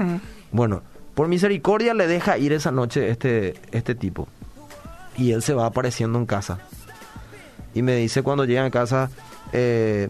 Bueno, 0.52 0.82
por 1.14 1.28
misericordia 1.28 1.94
le 1.94 2.08
deja 2.08 2.38
ir 2.38 2.54
esa 2.54 2.72
noche 2.72 3.10
este, 3.10 3.56
este 3.72 3.96
tipo. 3.96 4.28
Y 5.18 5.32
él 5.34 5.42
se 5.44 5.54
va 5.54 5.66
apareciendo 5.66 6.18
en 6.18 6.26
casa. 6.26 6.60
Y 7.74 7.82
me 7.82 7.96
dice 7.98 8.24
cuando 8.24 8.46
llega 8.46 8.64
a 8.66 8.72
casa, 8.72 9.10
eh, 9.52 10.10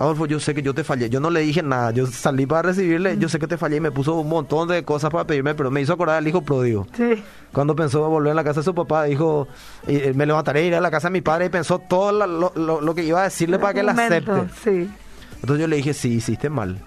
Adolfo, 0.00 0.24
yo 0.26 0.40
sé 0.40 0.54
que 0.54 0.62
yo 0.62 0.72
te 0.74 0.82
fallé. 0.82 1.10
Yo 1.10 1.20
no 1.20 1.28
le 1.30 1.40
dije 1.40 1.62
nada. 1.62 1.90
Yo 1.90 2.06
salí 2.06 2.46
para 2.46 2.62
recibirle. 2.62 3.18
Yo 3.18 3.28
sé 3.28 3.38
que 3.38 3.46
te 3.46 3.58
fallé 3.58 3.76
y 3.76 3.80
me 3.80 3.90
puso 3.90 4.14
un 4.14 4.28
montón 4.30 4.66
de 4.68 4.82
cosas 4.82 5.10
para 5.10 5.24
pedirme, 5.26 5.54
pero 5.54 5.70
me 5.70 5.82
hizo 5.82 5.92
acordar 5.92 6.16
al 6.16 6.26
hijo 6.26 6.40
pródigo. 6.40 6.86
Sí. 6.96 7.22
Cuando 7.52 7.76
pensó 7.76 8.08
volver 8.08 8.32
a 8.32 8.34
la 8.34 8.42
casa 8.42 8.60
de 8.60 8.64
su 8.64 8.74
papá, 8.74 9.04
dijo, 9.04 9.46
eh, 9.86 10.12
me 10.16 10.24
levantaré 10.24 10.64
iré 10.64 10.76
a 10.76 10.80
la 10.80 10.90
casa 10.90 11.08
de 11.08 11.12
mi 11.12 11.20
padre 11.20 11.46
y 11.46 11.48
pensó 11.50 11.78
todo 11.80 12.12
la- 12.12 12.26
lo, 12.26 12.50
lo- 12.56 12.80
lo 12.80 12.94
que 12.94 13.04
iba 13.04 13.20
a 13.20 13.24
decirle 13.24 13.58
para 13.58 13.74
que 13.74 13.82
la 13.82 13.92
Argumento, 13.92 14.32
acepte. 14.32 14.54
Sí. 14.86 14.90
Entonces 15.34 15.60
yo 15.60 15.66
le 15.68 15.76
dije, 15.76 15.92
sí, 15.92 16.14
hiciste 16.14 16.48
mal. 16.48 16.78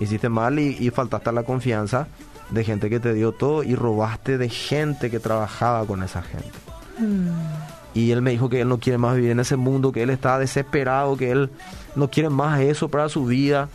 Hiciste 0.00 0.28
mal 0.30 0.58
y, 0.58 0.76
y 0.80 0.88
faltaste 0.90 1.28
a 1.28 1.32
la 1.32 1.42
confianza 1.42 2.08
de 2.50 2.64
gente 2.64 2.88
que 2.88 3.00
te 3.00 3.12
dio 3.12 3.32
todo 3.32 3.64
y 3.64 3.74
robaste 3.74 4.38
de 4.38 4.48
gente 4.48 5.10
que 5.10 5.18
trabajaba 5.20 5.84
con 5.86 6.02
esa 6.02 6.22
gente. 6.22 6.52
Mm. 6.98 7.28
Y 7.96 8.12
él 8.12 8.20
me 8.20 8.30
dijo 8.30 8.50
que 8.50 8.60
él 8.60 8.68
no 8.68 8.78
quiere 8.78 8.98
más 8.98 9.16
vivir 9.16 9.30
en 9.30 9.40
ese 9.40 9.56
mundo, 9.56 9.90
que 9.90 10.02
él 10.02 10.10
está 10.10 10.38
desesperado, 10.38 11.16
que 11.16 11.30
él 11.30 11.48
no 11.94 12.10
quiere 12.10 12.28
más 12.28 12.60
eso 12.60 12.90
para 12.90 13.08
su 13.08 13.24
vida, 13.24 13.70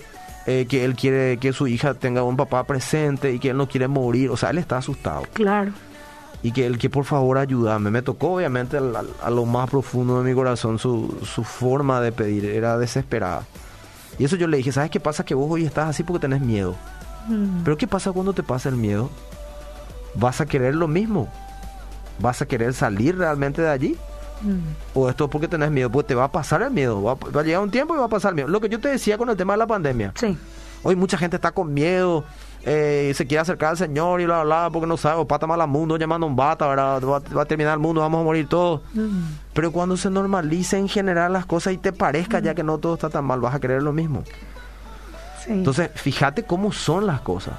eh, 0.46 0.68
que 0.70 0.86
él 0.86 0.94
quiere 0.94 1.38
que 1.38 1.54
su 1.54 1.66
hija 1.66 1.96
tenga 1.96 2.22
un 2.22 2.38
papá 2.38 2.64
presente 2.66 3.34
y 3.34 3.40
que 3.40 3.50
él 3.50 3.58
no 3.58 3.68
quiere 3.68 3.88
morir. 3.88 4.30
O 4.30 4.38
sea, 4.38 4.52
él 4.52 4.60
está 4.60 4.78
asustado. 4.78 5.24
Claro. 5.34 5.72
Y 6.44 6.52
que 6.52 6.68
él 6.68 6.78
que 6.78 6.88
por 6.88 7.04
favor 7.06 7.40
ayúdame. 7.40 7.90
Me 7.90 8.04
tocó 8.04 8.36
obviamente 8.36 8.78
a, 8.78 9.30
lo 9.32 9.46
más 9.48 9.68
profundo 9.72 10.22
de 10.22 10.30
mi 10.30 10.36
corazón 10.36 10.78
su, 10.78 11.18
su 11.24 11.44
forma 11.44 12.00
de 12.00 12.12
pedir, 12.12 12.46
era 12.46 12.78
desesperada. 12.78 13.48
Y 14.20 14.26
eso 14.26 14.36
yo 14.36 14.46
le 14.46 14.58
dije, 14.58 14.72
¿sabes 14.72 14.92
qué 14.92 15.00
pasa? 15.00 15.26
Que 15.26 15.34
vos 15.34 15.50
hoy 15.50 15.66
estás 15.66 15.90
así 15.90 16.04
porque 16.04 16.22
tenés 16.22 16.42
miedo. 16.42 16.76
Mm. 17.28 17.64
Pero 17.64 17.76
¿qué 17.76 17.88
pasa 17.88 18.12
cuando 18.12 18.34
te 18.34 18.44
pasa 18.44 18.70
el 18.70 18.76
miedo? 18.76 19.10
¿Vas 20.14 20.42
a 20.42 20.46
querer 20.46 20.76
lo 20.76 20.88
mismo? 20.88 21.28
¿Vas 22.20 22.44
a 22.44 22.46
querer 22.46 22.76
salir 22.76 23.18
realmente 23.18 23.64
de 23.64 23.70
allí? 23.70 23.98
Mm. 24.42 24.60
¿O 24.96 25.10
esto 25.10 25.26
es 25.26 25.30
porque 25.30 25.48
tenés 25.48 25.72
miedo? 25.72 25.90
Pues 25.90 26.08
te 26.08 26.16
va 26.16 26.26
a 26.26 26.32
pasar 26.32 26.62
el 26.62 26.72
miedo. 26.72 27.02
Va, 27.04 27.12
a- 27.14 27.16
va 27.36 27.42
a 27.42 27.44
llegar 27.44 27.62
un 27.62 27.72
tiempo 27.72 27.96
y 27.96 28.00
va 28.00 28.06
a 28.06 28.10
pasar 28.10 28.30
el 28.32 28.36
miedo. 28.36 28.48
Lo 28.48 28.60
que 28.62 28.70
yo 28.70 28.80
te 28.80 28.90
decía 28.90 29.18
con 29.18 29.30
el 29.30 29.38
tema 29.38 29.54
de 29.54 29.58
la 29.60 29.68
pandemia. 29.68 30.14
Sí. 30.16 30.38
Hoy 30.84 30.96
mucha 30.96 31.18
gente 31.18 31.36
está 31.36 31.52
con 31.52 31.74
miedo. 31.74 32.24
eh, 32.64 33.08
y 33.10 33.14
se 33.16 33.26
quiere 33.26 33.42
acercar 33.42 33.70
al 33.72 33.78
Señor 33.78 34.22
y 34.22 34.26
bla, 34.26 34.44
bla, 34.44 34.66
bla, 34.66 34.70
porque 34.72 34.86
no 34.86 34.96
sabe, 34.96 35.20
o 35.20 35.26
pata 35.28 35.48
mal 35.48 35.60
al 35.60 35.68
mundo, 35.68 35.98
llamando 35.98 36.28
a 36.28 36.30
un 36.30 36.36
bata, 36.36 36.68
¿verdad? 36.68 37.02
Va, 37.04 37.20
va 37.36 37.42
a 37.42 37.46
terminar 37.46 37.74
el 37.74 37.80
mundo, 37.80 38.02
vamos 38.02 38.22
a 38.22 38.24
morir 38.24 38.48
todos. 38.48 38.82
Mm. 38.94 39.10
Pero 39.54 39.72
cuando 39.72 39.98
se 39.98 40.12
normalice 40.12 40.78
en 40.78 40.88
general 40.88 41.34
las 41.34 41.48
cosas 41.48 41.74
y 41.74 41.78
te 41.80 41.92
parezca 41.92 42.38
ya 42.40 42.54
que 42.54 42.62
no 42.62 42.78
todo 42.78 42.94
está 42.94 43.10
tan 43.10 43.26
mal, 43.26 43.40
vas 43.42 43.56
a 43.56 43.60
querer 43.60 43.82
lo 43.82 43.94
mismo. 43.94 44.24
Sí. 45.44 45.54
Entonces, 45.54 45.90
fíjate 45.96 46.44
cómo 46.44 46.72
son 46.72 47.08
las 47.08 47.22
cosas. 47.22 47.56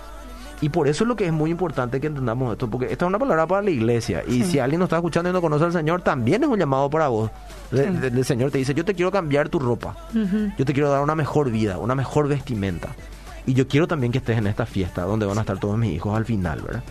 Y 0.62 0.68
por 0.70 0.88
eso 0.88 1.04
es 1.04 1.08
lo 1.08 1.16
que 1.16 1.26
es 1.26 1.32
muy 1.32 1.50
importante 1.50 2.00
que 2.00 2.06
entendamos 2.06 2.52
esto, 2.52 2.70
porque 2.70 2.86
esta 2.90 3.04
es 3.04 3.08
una 3.08 3.18
palabra 3.18 3.46
para 3.46 3.60
la 3.62 3.70
iglesia. 3.70 4.22
Y 4.26 4.44
Sí. 4.44 4.52
si 4.52 4.58
alguien 4.60 4.78
nos 4.78 4.86
está 4.86 4.96
escuchando 4.96 5.28
y 5.28 5.32
no 5.32 5.40
conoce 5.42 5.64
al 5.64 5.72
Señor, 5.72 6.00
también 6.02 6.42
es 6.44 6.48
un 6.48 6.58
llamado 6.58 6.88
para 6.88 7.08
vos. 7.08 7.30
Sí. 7.72 7.80
el 7.80 8.24
Señor 8.24 8.50
te 8.50 8.58
dice, 8.58 8.72
yo 8.72 8.84
te 8.84 8.94
quiero 8.94 9.10
cambiar 9.10 9.48
tu 9.48 9.58
ropa. 9.58 9.96
Yo 10.56 10.64
te 10.64 10.72
quiero 10.72 10.88
dar 10.90 11.02
una 11.02 11.14
mejor 11.14 11.50
vida, 11.50 11.76
una 11.78 11.94
mejor 11.94 12.28
vestimenta. 12.28 12.88
Y 13.44 13.54
yo 13.54 13.66
quiero 13.66 13.88
también 13.88 14.12
que 14.12 14.18
estés 14.18 14.38
en 14.38 14.46
esta 14.46 14.64
fiesta 14.66 15.02
donde 15.02 15.26
van 15.26 15.36
a 15.36 15.40
estar 15.40 15.58
todos 15.58 15.76
mis 15.76 15.92
hijos 15.92 16.16
al 16.16 16.24
final, 16.24 16.60
¿verdad? 16.62 16.82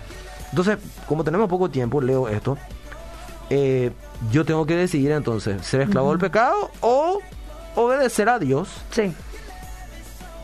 Entonces, 0.49 0.77
como 1.07 1.23
tenemos 1.23 1.47
poco 1.47 1.69
tiempo, 1.69 2.01
leo 2.01 2.27
esto. 2.27 2.57
eh, 3.49 3.91
yo 4.31 4.43
tengo 4.45 4.65
que 4.65 4.75
decidir 4.75 5.11
entonces, 5.11 5.65
ser 5.65 5.81
esclavo 5.81 6.09
del 6.11 6.19
pecado 6.19 6.71
o 6.81 7.19
obedecer 7.75 8.27
a 8.29 8.37
Dios 8.39 8.69
Sí. 8.91 9.13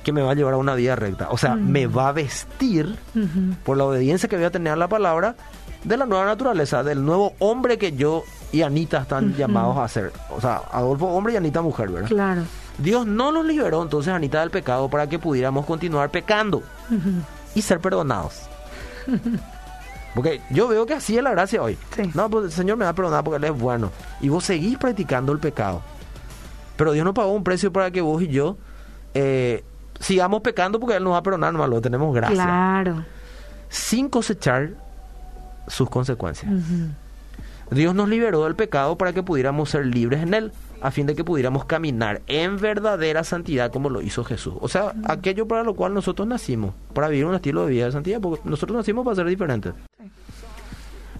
Que 0.08 0.13
me 0.13 0.22
va 0.22 0.32
a 0.32 0.36
llevar 0.36 0.54
a 0.54 0.58
una 0.58 0.74
vida 0.74 0.96
recta. 0.96 1.28
O 1.32 1.38
sea, 1.38 1.56
Mm. 1.58 1.70
me 1.70 1.86
va 1.86 2.08
a 2.08 2.12
vestir 2.13 2.96
por 3.65 3.76
la 3.76 3.84
obediencia 3.84 4.30
que 4.30 4.38
voy 4.38 4.46
a 4.46 4.52
tener 4.52 4.72
a 4.72 4.78
la 4.78 4.88
palabra 4.88 5.36
de 5.84 5.98
la 5.98 6.06
nueva 6.06 6.24
naturaleza, 6.24 6.82
del 6.82 7.04
nuevo 7.04 7.34
hombre 7.39 7.78
que 7.78 7.91
yo 7.91 8.24
y 8.54 8.62
Anita 8.62 9.00
están 9.00 9.36
llamados 9.36 9.76
a 9.78 9.86
ser. 9.89 10.13
O 10.34 10.39
sea, 10.39 10.62
Adolfo 10.72 11.08
hombre 11.08 11.34
y 11.34 11.36
Anita 11.36 11.62
mujer, 11.62 11.89
¿verdad? 11.89 12.08
Claro. 12.08 12.43
Dios 12.78 13.06
no 13.06 13.34
nos 13.34 13.46
liberó 13.46 13.84
entonces, 13.84 14.13
Anita, 14.13 14.39
del 14.39 14.50
pecado 14.50 14.88
para 14.89 15.10
que 15.10 15.20
pudiéramos 15.20 15.65
continuar 15.65 16.10
pecando 16.10 16.63
y 17.54 17.62
ser 17.62 17.82
perdonados. 17.82 18.43
Porque 20.15 20.39
yo 20.52 20.70
veo 20.70 20.86
que 20.86 20.93
así 20.93 21.17
es 21.17 21.24
la 21.24 21.32
gracia 21.32 21.62
hoy. 21.62 21.78
Sí. 21.98 22.10
No, 22.13 22.30
pues 22.30 22.46
el 22.46 22.52
Señor 22.54 22.78
me 22.78 22.86
va 22.86 22.91
a 22.91 22.96
perdonar 22.96 23.26
porque 23.26 23.46
Él 23.46 23.54
es 23.54 23.60
bueno. 23.60 23.91
Y 24.22 24.30
vos 24.30 24.46
seguís 24.46 24.78
practicando 24.78 25.34
el 25.34 25.39
pecado. 25.39 25.82
Pero 26.78 26.93
Dios 26.93 27.04
no 27.04 27.13
pagó 27.13 27.32
un 27.34 27.43
precio 27.43 27.74
para 27.74 27.91
que 27.91 28.00
vos 28.00 28.22
y 28.22 28.28
yo 28.30 28.56
eh, 29.13 29.63
sigamos 30.00 30.42
pecando 30.42 30.80
porque 30.80 30.96
Él 30.96 31.04
nos 31.04 31.14
va 31.14 31.18
a 31.18 31.24
perdonar, 31.24 31.54
nomás 31.54 31.70
lo 31.70 31.82
tenemos 31.82 32.14
gracia. 32.14 32.36
Claro. 32.36 33.06
Sin 33.70 34.10
cosechar 34.10 34.72
sus 35.68 35.90
consecuencias. 35.90 36.52
Dios 37.72 37.94
nos 37.94 38.08
liberó 38.08 38.46
del 38.46 38.56
pecado 38.56 38.98
para 38.98 39.12
que 39.14 39.24
pudiéramos 39.24 39.70
ser 39.70 39.86
libres 39.86 40.24
en 40.24 40.34
Él, 40.34 40.52
a 40.82 40.92
fin 40.92 41.06
de 41.06 41.16
que 41.16 41.24
pudiéramos 41.24 41.66
caminar 41.66 42.22
en 42.28 42.58
verdadera 42.58 43.24
santidad 43.24 43.72
como 43.72 43.90
lo 43.90 44.02
hizo 44.02 44.24
Jesús. 44.24 44.54
O 44.62 44.70
sea, 44.70 44.94
aquello 45.06 45.48
para 45.48 45.64
lo 45.64 45.76
cual 45.76 45.94
nosotros 45.94 46.28
nacimos, 46.28 46.74
para 46.94 47.10
vivir 47.10 47.26
un 47.26 47.36
estilo 47.36 47.66
de 47.66 47.72
vida 47.72 47.86
de 47.86 47.92
santidad, 47.92 48.22
porque 48.22 48.48
nosotros 48.48 48.78
nacimos 48.78 49.04
para 49.04 49.16
ser 49.16 49.26
diferentes. 49.28 49.74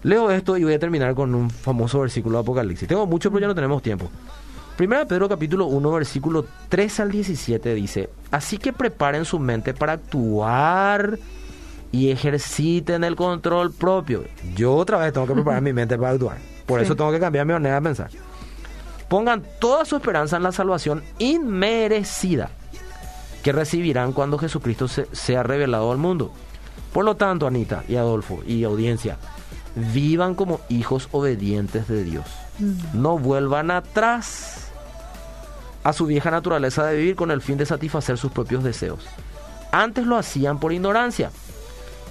Leo 0.04 0.32
esto 0.32 0.56
y 0.58 0.64
voy 0.64 0.74
a 0.74 0.80
terminar 0.80 1.16
con 1.16 1.36
un 1.36 1.50
famoso 1.50 2.00
versículo 2.00 2.38
de 2.38 2.44
Apocalipsis. 2.44 2.88
Tengo 2.88 3.06
mucho, 3.06 3.30
pero 3.30 3.42
ya 3.42 3.48
no 3.48 3.56
tenemos 3.56 3.82
tiempo. 3.82 4.10
Primera 4.78 5.06
Pedro 5.06 5.28
capítulo 5.28 5.66
1, 5.66 5.92
versículo 5.92 6.46
3 6.70 7.00
al 7.00 7.12
17 7.12 7.74
dice, 7.74 8.10
así 8.30 8.60
que 8.60 8.72
preparen 8.74 9.26
su 9.26 9.40
mente 9.40 9.74
para 9.74 9.94
actuar 9.94 11.18
y 11.92 12.12
ejerciten 12.12 13.04
el 13.04 13.16
control 13.16 13.74
propio. 13.74 14.26
Yo 14.56 14.76
otra 14.76 15.00
vez 15.00 15.14
tengo 15.14 15.26
que 15.26 15.34
preparar 15.34 15.64
mi 15.64 15.74
mente 15.74 15.98
para 15.98 16.12
actuar. 16.12 16.38
Por 16.68 16.80
Sí. 16.80 16.86
eso 16.86 16.96
tengo 16.96 17.12
que 17.12 17.20
cambiar 17.20 17.46
mi 17.48 17.54
manera 17.54 17.76
de 17.76 17.82
pensar. 17.82 18.12
Pongan 19.10 19.42
toda 19.60 19.84
su 19.86 19.96
esperanza 19.96 20.38
en 20.38 20.44
la 20.44 20.52
salvación 20.52 21.02
inmerecida 21.18 22.52
que 23.42 23.54
recibirán 23.54 24.12
cuando 24.14 24.38
Jesucristo 24.38 24.88
se- 24.88 25.08
sea 25.12 25.42
revelado 25.42 25.92
al 25.92 25.98
mundo. 25.98 26.32
Por 26.94 27.04
lo 27.04 27.16
tanto, 27.16 27.48
Anita 27.48 27.84
y 27.88 27.96
Adolfo 27.96 28.42
y 28.46 28.64
audiencia, 28.64 29.18
vivan 29.76 30.36
como 30.36 30.60
hijos 30.70 31.08
obedientes 31.14 31.88
de 31.88 32.04
Dios. 32.04 32.26
Mm. 32.60 33.02
No 33.02 33.18
vuelvan 33.18 33.72
atrás 33.72 34.67
a 35.88 35.94
su 35.94 36.06
vieja 36.06 36.30
naturaleza 36.30 36.86
de 36.86 36.98
vivir 36.98 37.16
con 37.16 37.32
el 37.32 37.42
fin 37.42 37.58
de 37.58 37.66
satisfacer 37.66 38.18
sus 38.18 38.30
propios 38.30 38.62
deseos. 38.62 39.08
Antes 39.72 40.06
lo 40.06 40.18
hacían 40.18 40.60
por 40.60 40.74
ignorancia, 40.74 41.32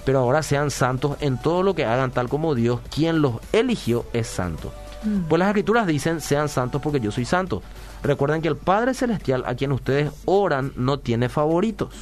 pero 0.03 0.17
ahora 0.17 0.41
sean 0.41 0.71
santos 0.71 1.15
en 1.19 1.37
todo 1.37 1.61
lo 1.61 1.75
que 1.75 1.85
hagan, 1.85 2.09
tal 2.09 2.27
como 2.27 2.55
Dios, 2.55 2.79
quien 2.89 3.21
los 3.21 3.35
eligió, 3.53 4.07
es 4.13 4.25
santo. 4.25 4.73
Mm. 5.03 5.27
Pues 5.29 5.37
las 5.37 5.49
escrituras 5.49 5.85
dicen, 5.85 6.21
sean 6.21 6.49
santos 6.49 6.81
porque 6.81 6.99
yo 6.99 7.11
soy 7.11 7.25
santo. 7.25 7.61
Recuerden 8.01 8.41
que 8.41 8.47
el 8.47 8.55
Padre 8.55 8.95
Celestial 8.95 9.43
a 9.45 9.53
quien 9.53 9.71
ustedes 9.71 10.09
oran 10.25 10.73
no 10.75 10.97
tiene 10.97 11.29
favoritos. 11.29 11.93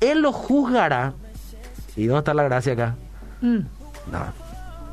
Él 0.00 0.20
los 0.20 0.34
juzgará. 0.34 1.14
¿Y 1.96 2.04
dónde 2.04 2.18
está 2.18 2.34
la 2.34 2.42
gracia 2.42 2.74
acá? 2.74 2.96
Mm. 3.40 3.60
Nada. 4.12 4.34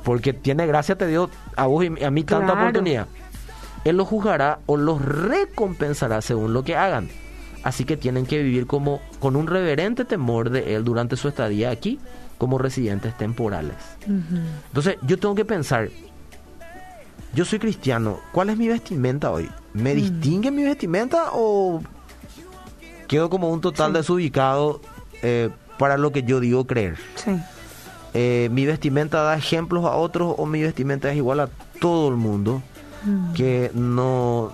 Porque 0.06 0.32
tiene 0.32 0.66
gracia, 0.66 0.98
te 0.98 1.08
dio 1.08 1.30
a 1.58 1.66
vos 1.66 1.84
y 1.84 2.06
a 2.06 2.10
mí 2.10 2.24
tanta 2.24 2.54
oportunidad. 2.54 3.08
Él 3.86 3.98
los 3.98 4.08
juzgará 4.08 4.60
o 4.67 4.78
los 4.78 5.02
recompensará 5.04 6.22
según 6.22 6.54
lo 6.54 6.63
que 6.63 6.76
hagan. 6.76 7.10
Así 7.63 7.84
que 7.86 7.98
tienen 7.98 8.26
que 8.26 8.41
vivir 8.41 8.65
como 8.67 9.02
con 9.20 9.36
un 9.36 9.48
reverente 9.48 10.04
temor 10.06 10.50
de 10.50 10.76
Él 10.76 10.84
durante 10.84 11.15
su 11.15 11.28
estadía 11.28 11.70
aquí 11.72 12.00
como 12.38 12.58
residentes 12.58 13.15
temporales. 13.17 13.76
Entonces 14.67 14.98
yo 15.04 15.20
tengo 15.20 15.36
que 15.36 15.46
pensar, 15.46 15.89
yo 17.36 17.46
soy 17.46 17.60
cristiano, 17.60 18.20
¿cuál 18.32 18.50
es 18.50 18.58
mi 18.58 18.67
vestimenta 18.67 19.32
hoy? 19.32 19.48
¿Me 19.74 19.94
Mm. 19.94 19.98
distingue 19.98 20.52
mi 20.52 20.63
vestimenta 20.63 21.26
o 21.34 21.82
quedo 23.08 23.30
como 23.30 23.50
un 23.50 23.62
total 23.62 23.91
Sí. 23.91 23.98
desubicado 23.98 24.82
eh, 25.24 25.50
para 25.78 25.98
lo 25.98 26.12
que 26.12 26.24
yo 26.24 26.39
digo 26.39 26.65
creer? 26.65 26.98
Sí. 27.15 27.32
Eh, 28.13 28.50
¿Mi 28.52 28.65
vestimenta 28.65 29.22
da 29.22 29.38
ejemplos 29.38 29.86
a 29.86 29.91
otros 29.91 30.34
o 30.38 30.46
mi 30.48 30.62
vestimenta 30.63 31.10
es 31.12 31.15
igual 31.17 31.39
a 31.41 31.50
todo 31.80 32.10
el 32.10 32.15
mundo 32.15 32.62
Mm. 33.06 33.34
que 33.34 33.72
no, 33.74 34.52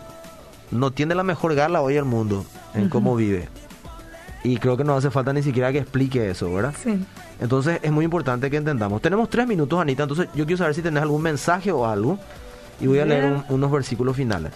no 0.72 0.92
tiene 0.92 1.16
la 1.16 1.24
mejor 1.24 1.54
gala 1.56 1.82
hoy 1.82 1.96
el 1.98 2.06
mundo 2.06 2.46
en 2.74 2.90
cómo 2.90 3.16
vive? 3.16 3.50
Y 4.44 4.58
creo 4.58 4.78
que 4.78 4.84
no 4.84 4.96
hace 4.96 5.10
falta 5.12 5.34
ni 5.34 5.44
siquiera 5.44 5.72
que 5.72 5.80
explique 5.80 6.30
eso, 6.30 6.54
¿verdad? 6.54 6.74
Sí. 6.82 7.04
Entonces 7.40 7.80
es 7.84 7.92
muy 7.92 8.06
importante 8.06 8.50
que 8.50 8.58
entendamos. 8.58 9.02
Tenemos 9.02 9.30
tres 9.30 9.48
minutos, 9.48 9.80
Anita, 9.80 10.04
entonces 10.04 10.28
yo 10.34 10.46
quiero 10.46 10.58
saber 10.60 10.74
si 10.74 10.82
tenés 10.82 11.04
algún 11.04 11.22
mensaje 11.22 11.72
o 11.72 11.86
algo 11.86 12.18
y 12.80 12.88
voy 12.88 13.00
a 13.00 13.06
leer 13.06 13.26
un- 13.26 13.44
unos 13.50 13.72
versículos 13.72 14.16
finales. 14.16 14.52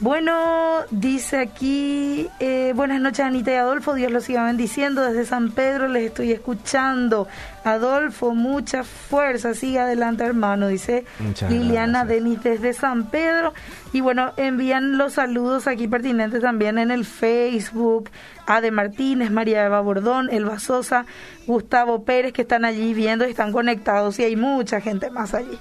Bueno, 0.00 0.86
dice 0.90 1.36
aquí, 1.36 2.26
eh, 2.38 2.72
buenas 2.74 3.02
noches 3.02 3.20
Anita 3.20 3.50
y 3.50 3.56
Adolfo, 3.56 3.92
Dios 3.92 4.10
los 4.10 4.24
siga 4.24 4.44
bendiciendo, 4.44 5.04
desde 5.04 5.26
San 5.26 5.50
Pedro 5.50 5.88
les 5.88 6.04
estoy 6.04 6.32
escuchando. 6.32 7.28
Adolfo, 7.64 8.34
mucha 8.34 8.82
fuerza, 8.82 9.52
siga 9.52 9.82
adelante 9.82 10.24
hermano, 10.24 10.68
dice 10.68 11.04
Muchas 11.18 11.50
Liliana. 11.50 12.06
Denis 12.06 12.42
desde 12.42 12.72
San 12.72 13.10
Pedro. 13.10 13.52
Y 13.92 14.00
bueno, 14.00 14.32
envían 14.38 14.96
los 14.96 15.12
saludos 15.14 15.66
aquí 15.66 15.86
pertinentes 15.86 16.40
también 16.40 16.78
en 16.78 16.90
el 16.90 17.04
Facebook, 17.04 18.08
Ade 18.46 18.70
Martínez, 18.70 19.30
María 19.30 19.66
Eva 19.66 19.82
Bordón, 19.82 20.30
Elba 20.30 20.60
Sosa, 20.60 21.04
Gustavo 21.46 22.04
Pérez, 22.04 22.32
que 22.32 22.42
están 22.42 22.64
allí 22.64 22.94
viendo 22.94 23.26
y 23.26 23.30
están 23.32 23.52
conectados 23.52 24.18
y 24.18 24.24
hay 24.24 24.36
mucha 24.36 24.80
gente 24.80 25.10
más 25.10 25.34
allí. 25.34 25.58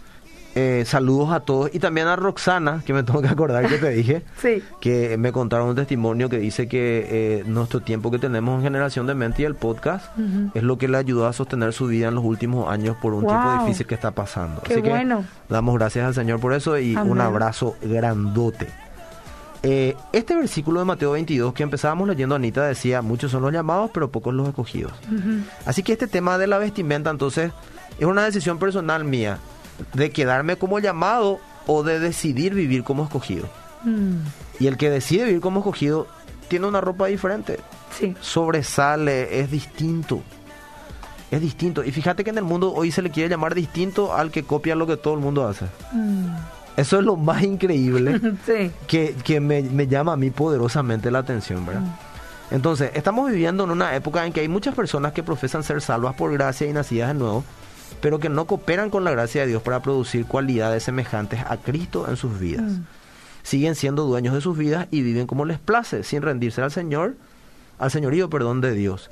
Eh, 0.56 0.84
saludos 0.86 1.32
a 1.32 1.42
todos 1.42 1.70
y 1.74 1.80
también 1.80 2.08
a 2.08 2.16
Roxana, 2.16 2.82
que 2.86 2.92
me 2.92 3.04
tengo 3.04 3.22
que 3.22 3.28
acordar 3.28 3.68
que 3.68 3.78
te 3.78 3.90
dije. 3.90 4.24
Sí. 4.42 4.64
que 4.80 5.18
me 5.18 5.32
contaron 5.32 5.68
un 5.70 5.76
testimonio 5.76 6.30
que 6.30 6.40
dice 6.40 6.68
que 6.68 7.08
eh, 7.10 7.44
nuestro 7.46 7.82
tiempo 7.82 8.10
que 8.10 8.20
tenemos 8.20 8.58
en 8.58 8.64
Generación 8.64 9.06
de 9.06 9.14
Mente 9.16 9.42
y 9.42 9.46
el 9.46 9.56
podcast 9.56 10.06
es 10.54 10.64
lo 10.64 10.78
que 10.78 10.88
le 10.88 10.98
ayudó 10.98 11.28
a 11.28 11.34
sostener 11.34 11.74
su 11.74 11.88
vida 11.88 12.08
en 12.08 12.16
los 12.16 12.24
últimos 12.24 12.70
años 12.72 12.96
por 13.02 13.14
un 13.14 13.26
tiempo 13.28 13.54
difícil 13.64 13.86
que 13.86 13.96
está 13.96 14.12
pasando. 14.12 14.62
Qué 14.62 14.74
Así 14.74 14.82
que 14.82 14.90
bueno. 14.90 15.24
damos 15.50 15.76
gracias 15.76 16.06
al 16.08 16.14
Señor 16.14 16.40
por 16.40 16.54
eso 16.54 16.78
y 16.80 16.96
Amén. 16.96 17.12
un 17.12 17.22
abrazo 17.22 17.76
grandote. 17.82 18.68
Eh, 19.62 19.96
este 20.14 20.36
versículo 20.36 20.80
de 20.80 20.86
Mateo 20.86 21.12
22 21.12 21.54
que 21.54 21.64
empezábamos 21.64 22.08
leyendo, 22.08 22.36
Anita 22.36 22.66
decía, 22.66 23.02
muchos 23.02 23.32
son 23.32 23.42
los 23.42 23.52
llamados, 23.52 23.92
pero 23.94 24.10
pocos 24.10 24.34
los 24.34 24.48
escogidos. 24.48 24.94
Así 25.66 25.84
que 25.84 25.92
este 25.94 26.08
tema 26.08 26.38
de 26.38 26.48
la 26.48 26.58
vestimenta, 26.60 27.10
entonces, 27.10 27.52
es 28.00 28.06
una 28.06 28.24
decisión 28.24 28.58
personal 28.58 29.04
mía, 29.04 29.38
de 29.94 30.12
quedarme 30.12 30.56
como 30.58 30.80
llamado 30.80 31.40
o 31.68 31.84
de 31.84 32.00
decidir 32.00 32.54
vivir 32.54 32.84
como 32.84 33.04
escogido. 33.04 33.48
Mm, 33.84 34.18
Y 34.60 34.68
el 34.68 34.76
que 34.78 34.90
decide 34.90 35.26
vivir 35.26 35.42
como 35.42 35.60
escogido 35.60 36.08
tiene 36.50 36.68
una 36.68 36.82
ropa 36.82 37.06
diferente, 37.08 37.60
Sí. 37.98 38.16
sobresale, 38.22 39.40
es 39.40 39.52
distinto. 39.52 40.22
Es 41.32 41.42
distinto. 41.42 41.84
Y 41.84 41.92
fíjate 41.92 42.24
que 42.24 42.32
en 42.32 42.40
el 42.40 42.44
mundo 42.44 42.74
hoy 42.74 42.92
se 42.92 43.02
le 43.04 43.12
quiere 43.12 43.30
llamar 43.30 43.54
distinto 43.54 44.14
al 44.16 44.32
que 44.32 44.44
copia 44.44 44.76
lo 44.76 44.88
que 44.88 44.98
todo 44.98 45.14
el 45.14 45.20
mundo 45.20 45.48
hace. 45.48 45.66
Mm, 45.94 46.26
Eso 46.76 46.98
es 47.00 47.06
lo 47.06 47.16
más 47.18 47.44
increíble 47.44 48.20
sí. 48.46 48.72
que, 48.88 49.16
que 49.24 49.40
me, 49.40 49.62
me 49.62 49.86
llama 49.88 50.14
a 50.14 50.18
mí 50.18 50.32
poderosamente 50.32 51.12
la 51.12 51.20
atención, 51.20 51.66
¿verdad? 51.66 51.84
Entonces, 52.52 52.90
estamos 52.96 53.30
viviendo 53.30 53.64
en 53.66 53.70
una 53.70 53.96
época 53.96 54.26
en 54.26 54.34
que 54.34 54.40
hay 54.42 54.48
muchas 54.48 54.74
personas 54.74 55.14
que 55.14 55.22
profesan 55.22 55.62
ser 55.64 55.82
salvas 55.82 56.16
por 56.16 56.34
gracia 56.34 56.66
y 56.68 56.74
nacidas 56.74 57.10
de 57.10 57.14
nuevo, 57.14 57.44
pero 58.02 58.20
que 58.20 58.30
no 58.30 58.46
cooperan 58.46 58.90
con 58.90 59.04
la 59.04 59.12
gracia 59.12 59.42
de 59.42 59.48
Dios 59.48 59.62
para 59.62 59.82
producir 59.82 60.26
cualidades 60.26 60.84
semejantes 60.84 61.42
a 61.48 61.58
Cristo 61.58 62.08
en 62.08 62.16
sus 62.16 62.40
vidas. 62.40 62.72
Mm. 62.72 62.84
Siguen 63.44 63.76
siendo 63.76 64.06
dueños 64.06 64.34
de 64.34 64.42
sus 64.42 64.58
vidas 64.58 64.88
y 64.92 65.02
viven 65.02 65.28
como 65.28 65.46
les 65.46 65.60
place, 65.60 66.04
sin 66.04 66.22
rendirse 66.22 66.62
al 66.62 66.72
Señor, 66.72 67.16
al 67.80 67.92
señorío, 67.92 68.30
perdón, 68.30 68.62
de 68.62 68.74
Dios. 68.74 69.10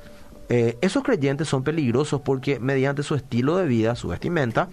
Eh, 0.50 0.78
esos 0.80 1.02
creyentes 1.02 1.48
son 1.48 1.62
peligrosos 1.62 2.22
porque 2.22 2.58
mediante 2.58 3.02
su 3.02 3.14
estilo 3.14 3.56
de 3.56 3.66
vida, 3.66 3.94
su 3.96 4.08
vestimenta, 4.08 4.68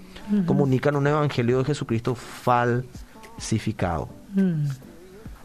comunican 0.46 0.96
un 0.96 1.08
evangelio 1.08 1.58
de 1.60 1.66
Jesucristo 1.66 2.16
falsificado. 2.16 4.10
Mm, 4.34 4.68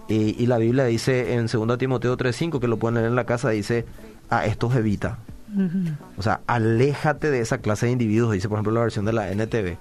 Y, 0.09 0.43
y 0.43 0.47
la 0.47 0.59
Biblia 0.59 0.85
dice 0.85 1.35
en 1.35 1.47
2 1.47 1.79
Timoteo 1.79 2.17
3.5, 2.17 2.61
que 2.61 2.69
lo 2.69 2.79
pueden 2.79 2.97
leer 2.97 3.07
en 3.07 3.15
la 3.15 3.27
casa, 3.27 3.51
dice, 3.51 3.87
a 4.29 4.47
estos 4.47 4.75
evita. 4.75 5.19
O 6.17 6.23
sea, 6.23 6.41
aléjate 6.47 7.31
de 7.31 7.41
esa 7.41 7.59
clase 7.59 7.87
de 7.87 7.93
individuos, 7.93 8.33
dice 8.33 8.49
por 8.49 8.57
ejemplo 8.57 8.73
la 8.73 8.81
versión 8.81 9.05
de 9.05 9.13
la 9.13 9.31
NTV. 9.31 9.77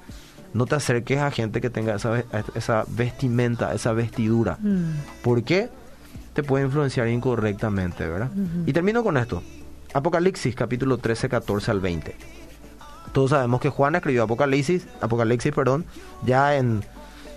No 0.53 0.65
te 0.65 0.75
acerques 0.75 1.19
a 1.19 1.29
gente 1.29 1.61
que 1.61 1.69
tenga 1.69 1.95
esa, 1.95 2.23
esa 2.55 2.85
vestimenta, 2.87 3.73
esa 3.73 3.93
vestidura. 3.93 4.57
Mm, 4.61 5.21
¿Por 5.23 5.43
qué? 5.43 5.69
Te 6.33 6.41
puede 6.41 6.65
influenciar 6.65 7.07
incorrectamente, 7.07 8.07
¿verdad? 8.07 8.31
Y 8.65 8.73
termino 8.73 9.03
con 9.03 9.17
esto. 9.17 9.43
Apocalipsis, 9.93 10.55
capítulo 10.55 10.97
13, 10.97 11.29
14 11.29 11.71
al 11.71 11.79
20. 11.79 12.15
Todos 13.11 13.31
sabemos 13.31 13.59
que 13.61 13.69
Juan 13.69 13.95
escribió 13.95 14.23
Apocalipsis, 14.23 14.87
Apocalipsis, 15.01 15.53
perdón, 15.53 15.85
ya 16.25 16.55
en 16.55 16.83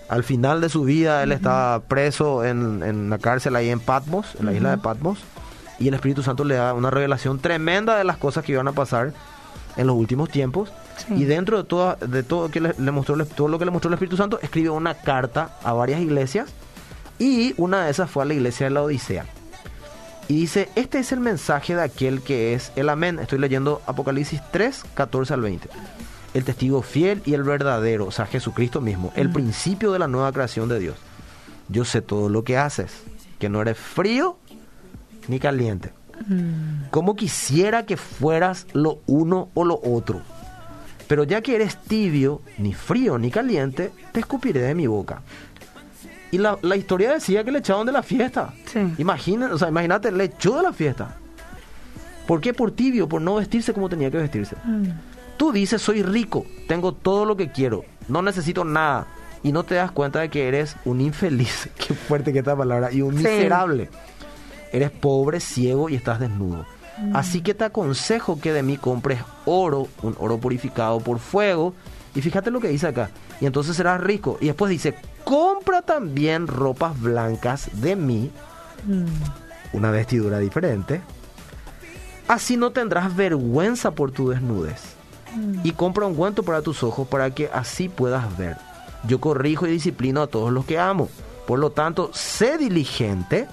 al 0.09 0.23
final 0.23 0.61
de 0.61 0.69
su 0.69 0.83
vida 0.83 1.23
él 1.23 1.31
estaba 1.31 1.79
preso 1.81 2.43
en, 2.43 2.83
en 2.83 3.09
la 3.09 3.17
cárcel 3.17 3.55
ahí 3.55 3.69
en 3.69 3.79
Patmos, 3.79 4.35
en 4.39 4.45
la 4.45 4.53
isla 4.53 4.71
de 4.71 4.77
Patmos, 4.77 5.19
y 5.83 5.89
el 5.89 5.95
Espíritu 5.95 6.23
Santo 6.23 6.45
le 6.45 6.55
da 6.55 6.73
una 6.73 6.89
revelación 6.89 7.39
tremenda 7.39 7.97
de 7.97 8.05
las 8.05 8.15
cosas 8.15 8.45
que 8.45 8.53
iban 8.53 8.69
a 8.69 8.71
pasar 8.71 9.11
en 9.75 9.85
los 9.85 9.97
últimos 9.97 10.29
tiempos. 10.29 10.71
Sí. 10.95 11.13
Y 11.15 11.25
dentro 11.25 11.57
de 11.57 11.65
todo, 11.65 11.97
de 11.97 12.23
todo 12.23 12.49
que 12.49 12.61
le, 12.61 12.73
le 12.77 12.91
mostró 12.91 13.17
todo 13.25 13.49
lo 13.49 13.59
que 13.59 13.65
le 13.65 13.71
mostró 13.71 13.89
el 13.89 13.95
Espíritu 13.95 14.15
Santo, 14.15 14.39
escribió 14.41 14.75
una 14.75 14.93
carta 14.93 15.57
a 15.61 15.73
varias 15.73 15.99
iglesias 15.99 16.53
y 17.19 17.53
una 17.57 17.83
de 17.83 17.91
esas 17.91 18.09
fue 18.09 18.23
a 18.23 18.25
la 18.27 18.33
iglesia 18.33 18.67
de 18.67 18.69
la 18.69 18.81
Odisea. 18.81 19.25
Y 20.29 20.39
dice, 20.39 20.69
este 20.75 20.99
es 20.99 21.11
el 21.11 21.19
mensaje 21.19 21.75
de 21.75 21.81
aquel 21.81 22.21
que 22.21 22.53
es 22.53 22.71
el 22.77 22.87
amén. 22.87 23.19
Estoy 23.19 23.39
leyendo 23.39 23.81
Apocalipsis 23.85 24.41
3, 24.53 24.85
14 24.93 25.33
al 25.33 25.41
20. 25.41 25.67
El 26.33 26.45
testigo 26.45 26.81
fiel 26.81 27.21
y 27.25 27.33
el 27.33 27.43
verdadero, 27.43 28.05
o 28.05 28.11
sea, 28.11 28.25
Jesucristo 28.25 28.79
mismo, 28.79 29.11
el 29.17 29.29
principio 29.29 29.91
de 29.91 29.99
la 29.99 30.07
nueva 30.07 30.31
creación 30.31 30.69
de 30.69 30.79
Dios. 30.79 30.95
Yo 31.67 31.83
sé 31.83 32.01
todo 32.01 32.29
lo 32.29 32.45
que 32.45 32.57
haces, 32.57 33.03
que 33.37 33.49
no 33.49 33.61
eres 33.61 33.77
frío 33.77 34.37
ni 35.27 35.39
caliente. 35.39 35.91
mm, 36.27 36.89
Como 36.91 37.15
quisiera 37.15 37.85
que 37.85 37.97
fueras 37.97 38.67
lo 38.73 38.99
uno 39.07 39.49
o 39.53 39.63
lo 39.65 39.79
otro. 39.83 40.21
Pero 41.07 41.23
ya 41.25 41.41
que 41.41 41.55
eres 41.55 41.77
tibio, 41.77 42.41
ni 42.57 42.73
frío 42.73 43.17
ni 43.17 43.29
caliente, 43.29 43.91
te 44.11 44.19
escupiré 44.21 44.61
de 44.61 44.73
mi 44.75 44.87
boca. 44.87 45.21
Y 46.31 46.37
la, 46.39 46.57
la 46.61 46.75
historia 46.75 47.13
decía 47.13 47.43
que 47.43 47.51
le 47.51 47.59
echaron 47.59 47.85
de 47.85 47.91
la 47.91 48.01
fiesta. 48.01 48.53
Sí. 48.65 48.79
Imagina, 48.97 49.49
o 49.53 49.57
sea, 49.57 49.67
imagínate, 49.69 50.11
le 50.11 50.23
echó 50.23 50.55
de 50.57 50.63
la 50.63 50.73
fiesta. 50.73 51.17
¿Por 52.25 52.41
qué? 52.41 52.53
Por 52.53 52.71
tibio, 52.71 53.07
por 53.07 53.21
no 53.21 53.35
vestirse 53.35 53.73
como 53.73 53.89
tenía 53.89 54.09
que 54.09 54.17
vestirse. 54.17 54.55
mm. 54.63 54.85
Tú 55.37 55.51
dices, 55.51 55.81
soy 55.81 56.03
rico, 56.03 56.45
tengo 56.67 56.93
todo 56.93 57.25
lo 57.25 57.35
que 57.35 57.51
quiero, 57.51 57.83
no 58.07 58.21
necesito 58.21 58.63
nada. 58.63 59.07
Y 59.43 59.51
no 59.51 59.63
te 59.63 59.75
das 59.75 59.91
cuenta 59.91 60.21
de 60.21 60.29
que 60.29 60.47
eres 60.47 60.77
un 60.85 61.01
infeliz, 61.01 61.69
qué 61.87 61.93
fuerte 61.93 62.31
que 62.31 62.39
esta 62.39 62.55
palabra, 62.55 62.91
y 62.93 63.01
un 63.01 63.17
Sí. 63.17 63.23
miserable. 63.23 63.89
Eres 64.73 64.91
pobre, 64.91 65.39
ciego 65.39 65.87
y 65.87 65.95
estás 65.95 66.19
desnudo. 66.19 66.65
Así 67.13 67.41
que 67.41 67.53
te 67.53 67.63
aconsejo 67.63 68.39
que 68.39 68.51
de 68.51 68.61
mí 68.61 68.77
compres 68.77 69.21
oro, 69.45 69.87
un 70.01 70.15
oro 70.19 70.37
purificado 70.39 70.99
por 70.99 71.19
fuego. 71.19 71.73
Y 72.13 72.21
fíjate 72.21 72.51
lo 72.51 72.59
que 72.59 72.67
dice 72.67 72.87
acá. 72.87 73.09
Y 73.39 73.45
entonces 73.45 73.77
serás 73.77 74.01
rico. 74.01 74.37
Y 74.41 74.47
después 74.47 74.69
dice, 74.69 74.95
compra 75.23 75.81
también 75.81 76.47
ropas 76.47 76.99
blancas 76.99 77.69
de 77.81 77.95
mí, 77.95 78.31
Mm, 78.85 79.05
una 79.73 79.91
vestidura 79.91 80.39
diferente. 80.39 81.01
Así 82.27 82.57
no 82.57 82.71
tendrás 82.71 83.15
vergüenza 83.15 83.91
por 83.91 84.11
tu 84.11 84.29
desnudez. 84.29 84.81
Y 85.63 85.71
compra 85.71 86.05
un 86.05 86.13
guanto 86.13 86.43
para 86.43 86.61
tus 86.61 86.83
ojos 86.83 87.07
para 87.07 87.31
que 87.31 87.49
así 87.51 87.89
puedas 87.89 88.37
ver. 88.37 88.57
Yo 89.07 89.19
corrijo 89.19 89.65
y 89.65 89.71
disciplino 89.71 90.21
a 90.21 90.27
todos 90.27 90.51
los 90.51 90.65
que 90.65 90.77
amo. 90.77 91.09
Por 91.47 91.57
lo 91.59 91.71
tanto, 91.71 92.11
sé 92.13 92.57
diligente 92.57 93.47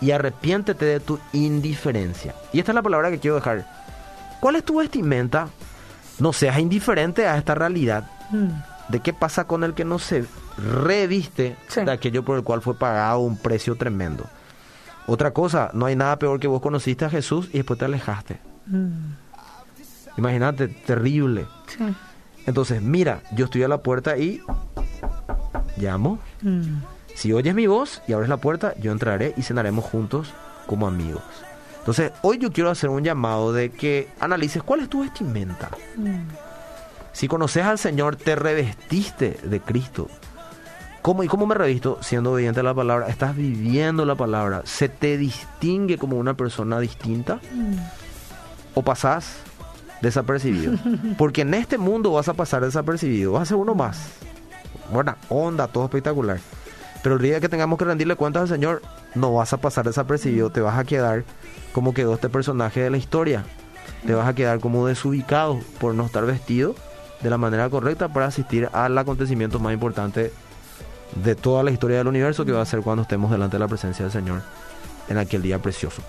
y 0.00 0.10
arrepiéntete 0.12 0.84
de 0.84 1.00
tu 1.00 1.18
indiferencia. 1.32 2.34
Y 2.52 2.58
esta 2.58 2.72
es 2.72 2.74
la 2.74 2.82
palabra 2.82 3.10
que 3.10 3.18
quiero 3.18 3.36
dejar. 3.36 3.66
¿Cuál 4.40 4.56
es 4.56 4.64
tu 4.64 4.76
vestimenta? 4.78 5.48
No 6.18 6.32
seas 6.32 6.58
indiferente 6.58 7.26
a 7.26 7.36
esta 7.36 7.54
realidad 7.54 8.10
mm. 8.30 8.48
de 8.92 9.00
qué 9.00 9.12
pasa 9.12 9.44
con 9.44 9.64
el 9.64 9.74
que 9.74 9.84
no 9.84 9.98
se 9.98 10.24
reviste 10.58 11.56
Sí. 11.68 11.82
de 11.84 11.92
aquello 11.92 12.24
por 12.24 12.36
el 12.36 12.44
cual 12.44 12.60
fue 12.62 12.74
pagado 12.74 13.20
un 13.20 13.36
precio 13.36 13.76
tremendo. 13.76 14.24
Otra 15.06 15.32
cosa, 15.32 15.70
no 15.74 15.86
hay 15.86 15.96
nada 15.96 16.18
peor 16.18 16.38
que 16.40 16.46
vos 16.46 16.60
conociste 16.60 17.04
a 17.04 17.10
Jesús 17.10 17.48
y 17.52 17.58
después 17.58 17.78
te 17.78 17.84
alejaste. 17.86 18.38
Mm, 18.66 19.14
Imagínate, 20.18 20.68
terrible. 20.68 21.46
sí. 21.66 21.84
Entonces, 22.46 22.80
mira, 22.82 23.20
yo 23.32 23.44
estoy 23.44 23.62
a 23.62 23.68
la 23.68 23.78
puerta 23.82 24.16
y 24.16 24.40
llamo. 25.76 26.18
Mm, 26.42 26.78
Si 27.20 27.34
oyes 27.34 27.54
mi 27.54 27.66
voz 27.66 28.00
y 28.08 28.14
abres 28.14 28.30
la 28.30 28.38
puerta, 28.38 28.72
yo 28.80 28.92
entraré 28.92 29.34
y 29.36 29.42
cenaremos 29.42 29.84
juntos 29.84 30.32
como 30.66 30.86
amigos. 30.86 31.22
Entonces, 31.80 32.12
hoy 32.22 32.38
yo 32.38 32.50
quiero 32.50 32.70
hacer 32.70 32.88
un 32.88 33.04
llamado 33.04 33.52
de 33.52 33.68
que 33.68 34.08
analices 34.20 34.62
cuál 34.62 34.80
es 34.80 34.88
tu 34.88 35.02
vestimenta. 35.02 35.68
mm, 35.96 36.16
Si 37.12 37.28
conoces 37.28 37.62
al 37.66 37.78
Señor, 37.78 38.16
te 38.16 38.36
revestiste 38.36 39.36
de 39.42 39.60
Cristo. 39.60 40.08
¿Cómo 41.02 41.22
y 41.22 41.26
cómo 41.28 41.46
me 41.46 41.54
revisto? 41.54 41.98
Siendo 42.00 42.32
obediente 42.32 42.60
a 42.60 42.62
la 42.62 42.72
palabra. 42.72 43.08
Estás 43.08 43.36
viviendo 43.36 44.06
la 44.06 44.14
palabra. 44.14 44.62
¿Se 44.64 44.88
te 44.88 45.18
distingue 45.18 45.98
como 45.98 46.16
una 46.16 46.32
persona 46.32 46.80
distinta? 46.80 47.38
mm. 47.52 47.74
¿O 48.76 48.82
pasás 48.82 49.34
desapercibido? 50.00 50.72
Porque 51.18 51.42
en 51.42 51.52
este 51.52 51.76
mundo 51.76 52.12
vas 52.12 52.28
a 52.30 52.32
pasar 52.34 52.64
desapercibido. 52.64 53.32
Vas 53.32 53.42
a 53.42 53.46
ser 53.46 53.56
uno 53.58 53.74
más. 53.74 54.08
Buena 54.90 55.18
onda, 55.28 55.66
todo 55.68 55.84
espectacular. 55.84 56.38
Pero 57.02 57.16
el 57.16 57.22
día 57.22 57.40
que 57.40 57.48
tengamos 57.48 57.78
que 57.78 57.84
rendirle 57.84 58.16
cuentas 58.16 58.42
al 58.42 58.48
Señor, 58.48 58.82
no 59.14 59.32
vas 59.32 59.52
a 59.52 59.56
pasar 59.56 59.86
desapercibido. 59.86 60.50
Te 60.50 60.60
vas 60.60 60.78
a 60.78 60.84
quedar 60.84 61.24
como 61.72 61.94
quedó 61.94 62.14
este 62.14 62.28
personaje 62.28 62.80
de 62.80 62.90
la 62.90 62.96
historia. 62.96 63.44
Te 64.06 64.14
vas 64.14 64.28
a 64.28 64.34
quedar 64.34 64.60
como 64.60 64.86
desubicado 64.86 65.60
por 65.78 65.94
no 65.94 66.06
estar 66.06 66.24
vestido 66.24 66.74
de 67.22 67.30
la 67.30 67.38
manera 67.38 67.68
correcta 67.68 68.08
para 68.08 68.26
asistir 68.26 68.68
al 68.72 68.96
acontecimiento 68.96 69.58
más 69.58 69.72
importante 69.72 70.32
de 71.22 71.34
toda 71.34 71.62
la 71.62 71.70
historia 71.70 71.98
del 71.98 72.06
universo 72.06 72.44
que 72.44 72.52
va 72.52 72.62
a 72.62 72.66
ser 72.66 72.80
cuando 72.80 73.02
estemos 73.02 73.30
delante 73.30 73.56
de 73.56 73.60
la 73.60 73.68
presencia 73.68 74.04
del 74.04 74.12
Señor 74.12 74.42
en 75.08 75.18
aquel 75.18 75.42
día 75.42 75.58
precioso. 75.58 76.02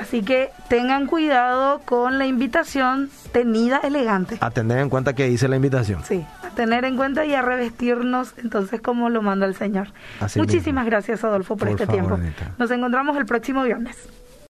Así 0.00 0.22
que 0.22 0.50
tengan 0.68 1.06
cuidado 1.06 1.80
con 1.84 2.18
la 2.18 2.26
invitación 2.26 3.10
tenida 3.30 3.78
elegante. 3.84 4.38
A 4.40 4.50
tener 4.50 4.78
en 4.78 4.88
cuenta 4.88 5.12
que 5.12 5.28
dice 5.28 5.48
la 5.48 5.56
invitación. 5.56 6.02
Sí, 6.04 6.24
tener 6.54 6.84
en 6.84 6.96
cuenta 6.96 7.24
y 7.24 7.34
a 7.34 7.42
revestirnos 7.42 8.34
entonces 8.38 8.80
como 8.80 9.10
lo 9.10 9.22
manda 9.22 9.46
el 9.46 9.54
Señor. 9.54 9.88
Muchísimas 10.36 10.86
gracias 10.86 11.24
Adolfo 11.24 11.56
por, 11.56 11.68
este 11.68 11.86
tiempo. 11.86 12.18
Nos 12.58 12.70
encontramos 12.70 13.16
el 13.16 13.26
próximo 13.26 13.62
viernes. 13.62 14.08